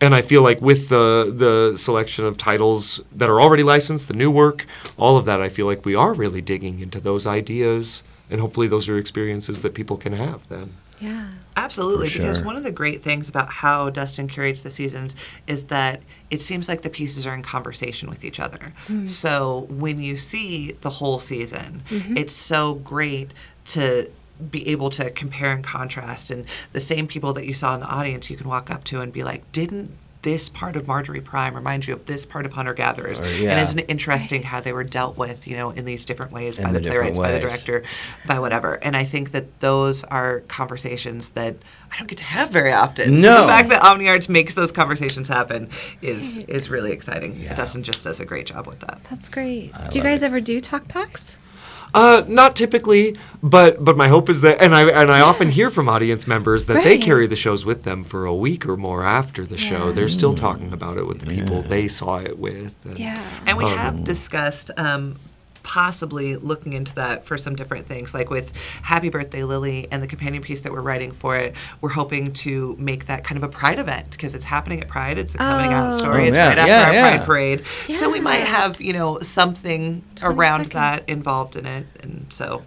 [0.00, 4.14] and I feel like with the the selection of titles that are already licensed, the
[4.14, 4.66] new work,
[4.96, 8.66] all of that, I feel like we are really digging into those ideas, and hopefully
[8.66, 10.74] those are experiences that people can have then.
[11.00, 11.28] Yeah.
[11.56, 15.14] Absolutely, For because one of the great things about how Dustin curates the seasons
[15.46, 18.72] is that it seems like the pieces are in conversation with each other.
[18.86, 19.06] Hmm.
[19.06, 22.16] So when you see the whole season, mm-hmm.
[22.16, 23.32] it's so great
[23.66, 24.10] to
[24.50, 27.86] be able to compare and contrast and the same people that you saw in the
[27.86, 29.90] audience you can walk up to and be like didn't
[30.22, 33.50] this part of Marjorie Prime reminds you of this part of Hunter Gatherers, Or, yeah.
[33.52, 36.58] and isn't it interesting how they were dealt with, you know, in these different ways
[36.58, 37.82] In by the the, different playwrights, by the director,
[38.26, 38.74] by whatever.
[38.74, 41.56] And I think that those are conversations that
[41.92, 43.20] I don't get to have very often.
[43.20, 43.42] So No.
[43.42, 45.68] the fact that OmniArts makes those conversations happen
[46.00, 47.44] is is really exciting.
[47.56, 49.00] Dustin just does a great job with that.
[49.10, 49.72] That's great.
[49.74, 50.26] I do you guys it.
[50.26, 51.34] ever do talkbacks?
[51.94, 55.68] Uh, not typically, but but my hope is that, and I and I often hear
[55.70, 59.04] from audience members that they carry the shows with them for a week or more
[59.04, 59.92] after the show.
[59.92, 62.74] They're still talking about it with the people they saw it with.
[62.86, 63.22] and- Yeah.
[63.46, 65.16] And we Um, have discussed um,
[65.62, 68.12] possibly looking into that for some different things.
[68.14, 71.90] Like with Happy Birthday Lily and the companion piece that we're writing for it, we're
[71.90, 75.18] hoping to make that kind of a Pride event because it's happening at Pride.
[75.18, 75.98] It's a coming out Oh.
[75.98, 76.24] story.
[76.24, 77.16] Oh, it's yeah, right after yeah, our yeah.
[77.16, 77.64] Pride parade.
[77.98, 80.72] So we might have, you know, something around 22nd.
[80.72, 81.86] that involved in it.
[82.00, 82.62] And so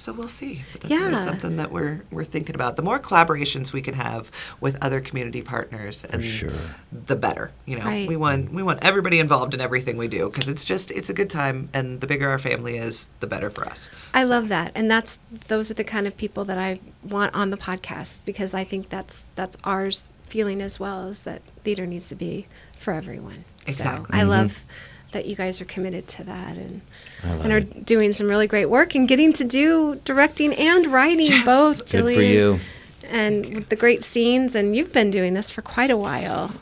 [0.00, 0.64] so we'll see.
[0.72, 1.24] But that's really Yeah.
[1.24, 2.76] something that we're we're thinking about.
[2.76, 4.30] The more collaborations we can have
[4.60, 6.50] with other community partners and sure.
[6.90, 7.52] the better.
[7.66, 8.08] You know, Right.
[8.08, 11.12] we want we want everybody involved in everything we do because it's just it's a
[11.12, 13.90] good time, and the bigger our family is, the better for us.
[14.14, 17.50] I love that, and that's those are the kind of people that I want on
[17.50, 22.08] the podcast because I think that's that's ours feeling as well is that theater needs
[22.08, 22.46] to be
[22.78, 23.44] for everyone.
[23.66, 24.06] Exactly.
[24.06, 24.30] So I mm-hmm.
[24.30, 24.64] love
[25.12, 26.80] that you guys are committed to that and
[27.22, 27.84] and are it.
[27.84, 31.90] doing some really great work and getting to do directing and writing both.
[31.90, 32.60] Good for you.
[33.08, 36.52] And with the great scenes, and you've been doing this for quite a while.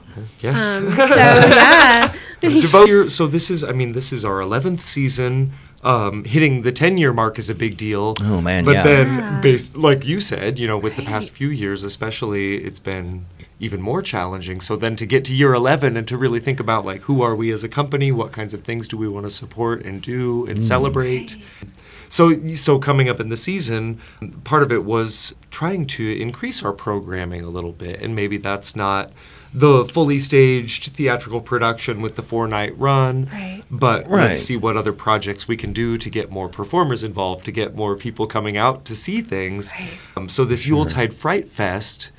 [0.40, 0.59] Yes.
[0.59, 5.53] Um, so yeah, devote your so this is i mean this is our 11th season
[5.84, 8.82] um, hitting the 10 year mark is a big deal Oh, man, but yeah.
[8.82, 9.40] then Yeah.
[9.40, 13.26] based like you said you know with the past few years especially it's been
[13.61, 16.84] even more challenging so then to get to year 11 and to really think about
[16.84, 19.30] like who are we as a company what kinds of things do we want to
[19.30, 21.36] support and do and celebrate
[22.11, 24.00] so, so coming up in the season,
[24.44, 28.74] part of it was trying to increase our programming a little bit, and maybe that's
[28.74, 29.12] not
[29.52, 33.62] the fully staged theatrical production with the four night run, Right.
[33.70, 34.28] but Right.
[34.28, 37.74] let's see what other projects we can do to get more performers involved, to get
[37.74, 39.70] more people coming out to see things.
[39.78, 39.90] Right.
[40.16, 42.11] Um, so this Yuletide Fright Fest,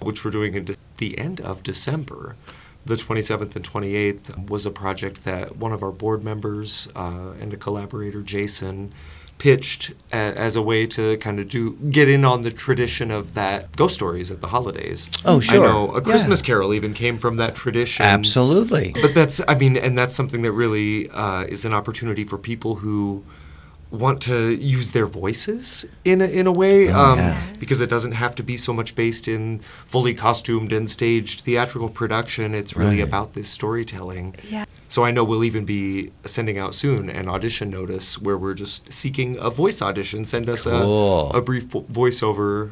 [0.00, 2.36] which we're doing at the end of December,
[2.84, 7.52] the 27th and 28th, was a project that one of our board members uh, and
[7.52, 8.92] a collaborator, Jason,
[9.38, 13.34] pitched a, as a way to kind of do get in on the tradition of
[13.34, 15.10] that ghost stories at the holidays.
[15.24, 15.64] Oh, sure.
[15.64, 16.00] I know a Yeah.
[16.00, 18.04] Christmas Carol even came from that tradition.
[18.06, 18.92] Absolutely.
[19.00, 22.76] But that's, I mean, and that's something that really uh, is an opportunity for people
[22.76, 23.24] who
[23.94, 27.42] want to use their voices in a, in a way, Oh, um, yeah.
[27.58, 31.88] because it doesn't have to be so much based in fully costumed and staged theatrical
[31.88, 32.54] production.
[32.54, 33.08] It's really Right.
[33.08, 34.34] about this storytelling.
[34.48, 34.64] yeah.
[34.88, 38.92] So I know we'll even be sending out soon an audition notice where we're just
[38.92, 40.24] seeking a voice audition.
[40.24, 41.30] Send us Cool.
[41.32, 42.70] a, a brief vo- voiceover.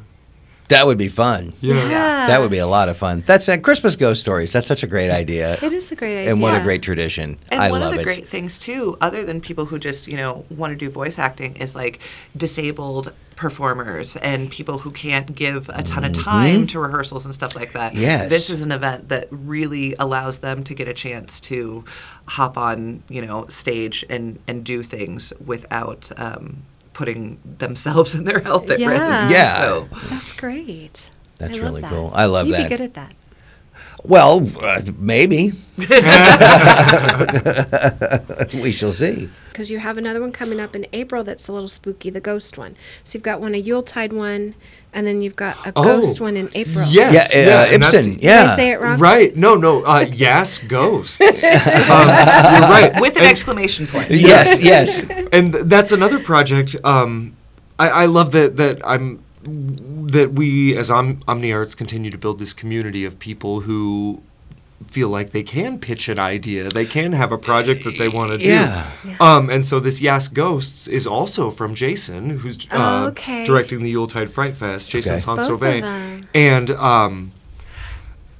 [0.68, 1.52] That would be fun.
[1.60, 2.26] Yeah.
[2.26, 3.22] That would be a lot of fun.
[3.26, 4.52] That's uh, Christmas ghost stories.
[4.52, 5.58] That's such a great idea.
[5.62, 6.30] It is a great idea.
[6.32, 7.38] And what a great tradition.
[7.50, 8.04] And I one love of the it.
[8.04, 11.56] great things too, other than people who just you know want to do voice acting,
[11.56, 12.00] is like
[12.36, 17.56] disabled performers and people who can't give a ton of time to rehearsals and stuff
[17.56, 17.92] like that.
[17.92, 18.02] Mm-hmm.
[18.02, 18.30] Yes.
[18.30, 21.84] this is an event that really allows them to get a chance to
[22.26, 26.10] hop on you know stage and and do things without.
[26.16, 28.88] Um, putting themselves and their health at Yeah.
[28.88, 29.30] risk.
[29.32, 29.56] Yeah.
[29.62, 31.08] So, That's great.
[31.38, 31.90] That's I really that.
[31.90, 32.10] cool.
[32.14, 32.68] I love You'd that.
[32.70, 33.12] be good at that.
[34.04, 35.52] Well, uh, maybe.
[38.54, 39.28] we shall see.
[39.50, 42.56] Because you have another one coming up in April that's a little spooky, the ghost
[42.58, 42.74] one.
[43.04, 44.54] So you've got one, a Yuletide one,
[44.92, 46.86] and then you've got a Oh, ghost one in April.
[46.88, 48.16] Yes, yeah, uh, yeah, and that's- Ibsen.
[48.18, 48.98] Did I say it wrong?
[48.98, 49.36] Right.
[49.36, 49.84] No, no.
[49.84, 51.20] Uh, yes, ghosts.
[51.20, 52.92] um, you're right.
[53.00, 54.10] with an And- exclamation point.
[54.10, 55.02] Yes, yes.
[55.32, 56.74] and that's another project.
[56.84, 57.36] Um,
[57.78, 62.52] I, I love that that I'm that we as Om- OmniArts continue to build this
[62.52, 64.22] community of people who
[64.86, 68.32] feel like they can pitch an idea, they can have a project that they want
[68.32, 68.44] to do.
[68.44, 68.90] Yeah.
[69.20, 73.44] Um, and so this Yes Ghosts is also from Jason, who's uh, Oh, okay.
[73.44, 74.90] directing the Yuletide Fright Fest.
[74.90, 75.24] Jason Okay.
[75.24, 76.28] Both of Sansauvet, them.
[76.34, 77.32] and um,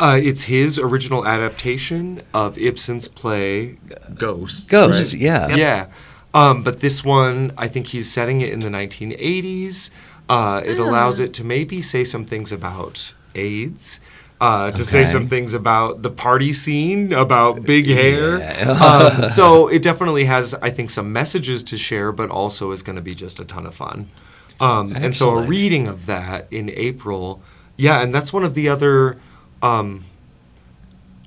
[0.00, 3.76] uh, it's his original adaptation of Ibsen's play
[4.14, 4.64] Ghosts.
[4.64, 5.22] Ghosts, right?
[5.22, 5.55] yeah.
[5.55, 5.86] Yeah.
[6.34, 9.90] Um, but this one, I think he's setting it in the 1980s.
[10.29, 11.25] Uh, it allows Ah.
[11.25, 14.01] it to maybe say some things about AIDS.
[14.41, 18.39] Uh, to say some things about the party scene, about big hair.
[18.39, 18.70] Yeah.
[19.20, 22.97] um, so it definitely has, I think, some messages to share, but also is going
[22.97, 24.11] to be just a ton of fun.
[24.59, 27.41] Um, and so a reading of that in April,
[27.77, 29.16] yeah, and that's one of the other,
[29.62, 30.05] um,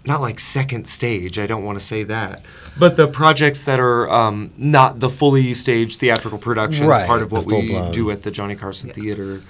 [0.06, 1.38] not like second stage.
[1.40, 2.42] I don't want to say that,
[2.78, 7.32] but the projects that are um, not the fully staged theatrical productions, Right, part of
[7.32, 7.92] what we full-blown.
[7.92, 9.42] do at the Johnny Carson Theater.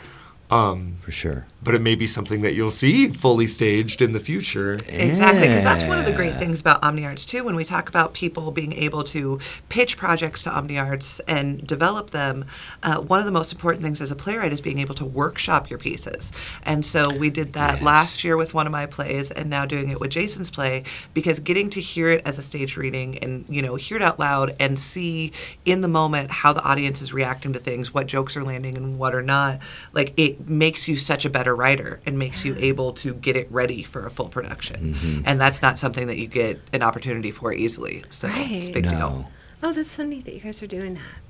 [0.51, 1.45] Um, For sure.
[1.63, 4.75] but it may be something that you'll see fully staged in the future.
[4.87, 7.43] Exactly, because that's one of the great things about OmniArts too.
[7.43, 9.39] When we talk about people being able to
[9.69, 12.45] pitch projects to OmniArts and develop them,
[12.83, 15.67] uh, one of the most important things as a playwright is being able to workshop
[15.71, 16.31] your pieces.
[16.63, 17.81] And so we did that Yes.
[17.81, 20.83] last year with one of my plays, and now doing it with Jason's play.
[21.15, 24.19] Because getting to hear it as a stage reading and you know hear it out
[24.19, 25.31] loud and see
[25.65, 28.99] in the moment how the audience is reacting to things, what jokes are landing and
[28.99, 29.57] what are not,
[29.93, 33.47] like it makes you such a better writer and makes you able to get it
[33.51, 34.95] ready for a full production.
[34.95, 35.21] Mm-hmm.
[35.25, 38.03] And that's not something that you get an opportunity for easily.
[38.09, 38.91] So it's a big No.
[38.91, 39.31] deal.
[39.63, 41.21] Oh, that's so neat that you guys are doing that.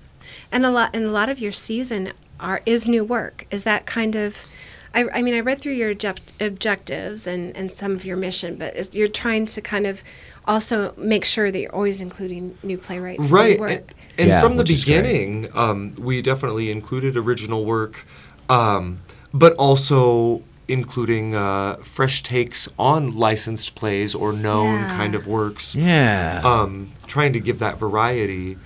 [0.52, 3.46] And a lot and a lot of your season are is new work.
[3.52, 4.46] Is that kind of
[4.94, 8.56] I, I mean, I read through your object, objectives and, and some of your mission,
[8.56, 10.02] but is, you're trying to kind of
[10.46, 13.72] also make sure that you're always including new playwrights, and new right work.
[13.72, 15.02] and, and Yeah, from the which is great.
[15.02, 18.06] beginning um, we definitely included original work
[18.50, 19.00] um,
[19.44, 24.98] but also including uh, fresh takes on licensed plays or known Yeah.
[24.98, 26.42] kind of works Yeah.
[26.44, 28.58] um, trying to give that variety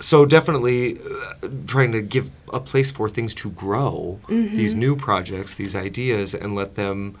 [0.00, 4.56] so definitely uh, trying to give a place for things to grow Mm-hmm.
[4.56, 7.16] these new projects these ideas and let them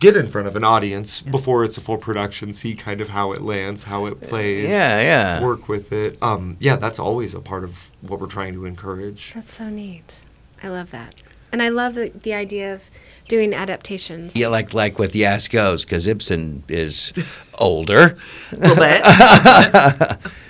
[0.00, 3.32] get in front of an audience before it's a full production see kind of how
[3.32, 5.42] it lands how it plays yeah, yeah.
[5.42, 6.16] work with it.
[6.22, 9.32] Um, yeah, that's always a part of what we're trying to encourage.
[9.34, 10.16] That's so neat.
[10.62, 11.14] I love that.
[11.52, 12.82] And I love the, the idea of
[13.28, 14.34] doing adaptations.
[14.34, 17.12] Yeah, like like with Yes Goes, because Ibsen is
[17.58, 18.16] older,
[18.52, 19.02] A little bit.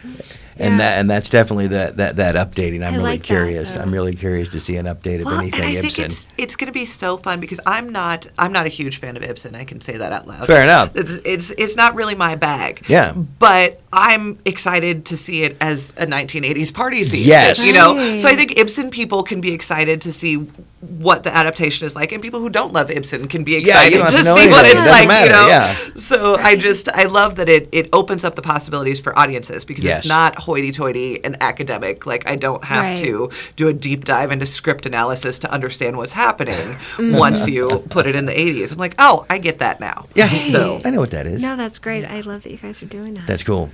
[0.58, 0.78] and Yeah.
[0.78, 2.78] that and that's definitely that that that updating.
[2.86, 3.72] I'm I really like curious.
[3.74, 3.80] though.
[3.80, 5.90] I'm really curious to see an update of Well, anything and I Ibsen.
[5.90, 8.98] think it's it's going to be so fun because I'm not I'm not a huge
[9.00, 9.54] fan of Ibsen.
[9.54, 10.46] I can say that out loud.
[10.46, 10.94] Fair enough.
[10.96, 12.84] It's it's it's not really my bag.
[12.88, 13.12] Yeah.
[13.12, 17.26] But I'm excited to see it as a 1980s party scene.
[17.26, 17.66] Yes.
[17.66, 17.96] You know.
[17.96, 18.20] Right.
[18.20, 20.36] So I think Ibsen people can be excited to see
[20.80, 24.04] what the adaptation is like, and people who don't love Ibsen can be excited you
[24.04, 25.08] to to know see what it's It like.
[25.08, 25.48] matter, You know.
[25.48, 25.76] yeah.
[25.96, 29.84] So I just I love that it it opens up the possibilities for audiences because
[29.84, 30.00] Yes.
[30.00, 32.06] it's not hoity-toity and academic.
[32.06, 32.98] Like I don't have Right.
[32.98, 37.14] to do a deep dive into script analysis to understand what's happening mm-hmm.
[37.16, 38.72] once you put it in the 80s.
[38.72, 40.06] I'm like, oh, I get that now.
[40.14, 41.42] yeah, So I know what that is.
[41.42, 42.04] No, that's great.
[42.04, 43.26] I love that you guys are doing that.
[43.26, 43.70] That's cool.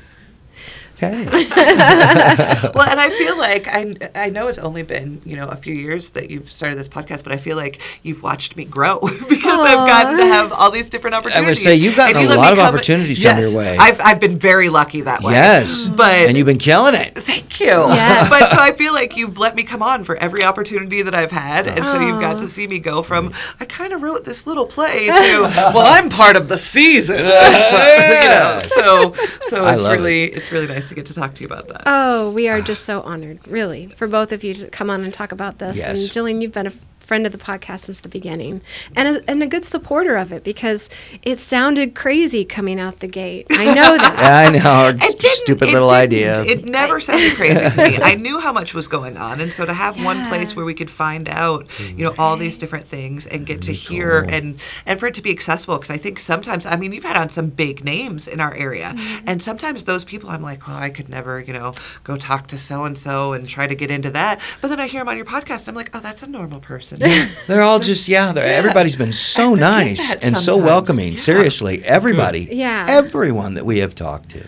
[0.96, 1.24] Okay.
[2.74, 5.74] well, and I feel like I I know it's only been you know a few
[5.74, 9.60] years that you've started this podcast, but I feel like you've watched me grow because
[9.60, 11.62] I've gotten to have all these different opportunities.
[11.62, 13.76] say, you've gotten And a let lot of come- opportunities come your way.
[13.78, 15.32] I've I've been very lucky that way.
[15.32, 17.16] yes, but and you've been killing it.
[17.18, 17.66] Thank you.
[17.66, 18.28] Yes.
[18.30, 21.30] But so I feel like you've let me come on for every opportunity that I've
[21.32, 21.66] had.
[21.68, 24.66] And so you've got to see me go from, I kind of wrote this little
[24.66, 25.40] play to,
[25.72, 27.18] well, I'm part of the season.
[27.18, 29.14] So, you know, so
[29.48, 29.96] so I it's love it.
[29.96, 31.82] really it's really nice to get to talk to you about that.
[31.86, 35.12] Oh, we are just so honored, really, for both of you to come on and
[35.12, 35.76] talk about this.
[35.76, 36.00] Yes.
[36.00, 36.72] And Jillian, you've been a
[37.04, 38.60] friend of the podcast since the beginning
[38.96, 40.88] and a, and a good supporter of it because
[41.22, 43.46] it sounded crazy coming out the gate.
[43.50, 44.18] I know that.
[44.18, 44.88] I know.
[44.88, 46.00] It didn't- Stupid little didn't.
[46.02, 46.42] idea.
[46.44, 47.98] It never sounded crazy to me.
[48.02, 50.74] I knew how much was going on, and so to have one place where we
[50.74, 54.98] could find out, you know, all these different things and get to hear and and
[54.98, 55.76] for it to be accessible.
[55.76, 58.92] Because I think sometimes, I mean, you've had on some big names in our area,
[58.94, 59.24] Mm-hmm.
[59.28, 61.72] and sometimes those people, I'm like, well, I could never, you know,
[62.04, 64.40] go talk to so and so and try to get into that.
[64.60, 66.93] But then I hear them on your podcast, I'm like, oh, that's a normal person.
[67.46, 68.32] They're all just yeah.
[68.32, 70.64] They're, Everybody's been so I nice that and so sometimes.
[70.64, 71.12] welcoming.
[71.12, 71.18] Yeah.
[71.18, 72.48] Seriously, everybody.
[72.50, 72.86] Yeah.
[72.88, 74.44] Everyone that we have talked to.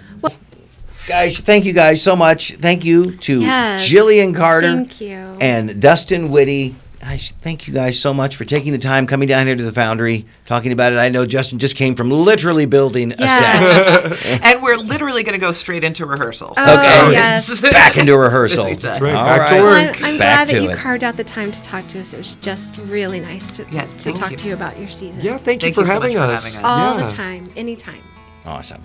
[1.07, 2.57] Guys, thank you guys so much.
[2.57, 3.88] Thank you to Yes.
[3.88, 5.36] Jillian Carter Thank you.
[5.40, 6.74] and Dustin Whitty.
[7.07, 9.71] Guys, thank you guys so much for taking the time coming down here to the
[9.73, 10.97] Foundry, talking about it.
[10.97, 14.43] I know Justin just came from literally building a set.
[14.43, 16.55] And we're literally going to go straight into rehearsal.
[16.57, 16.63] Oh,
[17.07, 17.13] Okay.
[17.13, 17.61] yes.
[17.61, 18.75] Back into rehearsal.
[18.75, 19.15] That's right.
[19.15, 19.63] All Back to right.
[19.63, 19.99] Well, work.
[19.99, 20.79] I'm, I'm Back glad that you it.
[20.79, 22.13] carved out the time to talk to us.
[22.13, 24.37] It was just really nice to, Yeah, to talk you.
[24.39, 25.23] to you about your season.
[25.23, 26.55] Yeah, thank, you for you so much having for us.
[26.55, 26.65] having us.
[26.65, 27.07] All Yeah.
[27.07, 28.03] the time, anytime.
[28.45, 28.83] Awesome.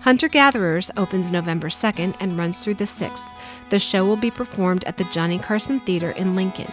[0.00, 3.28] Hunter Gatherers opens November 2nd and runs through the 6th.
[3.68, 6.72] The show will be performed at the Johnny Carson Theater in Lincoln.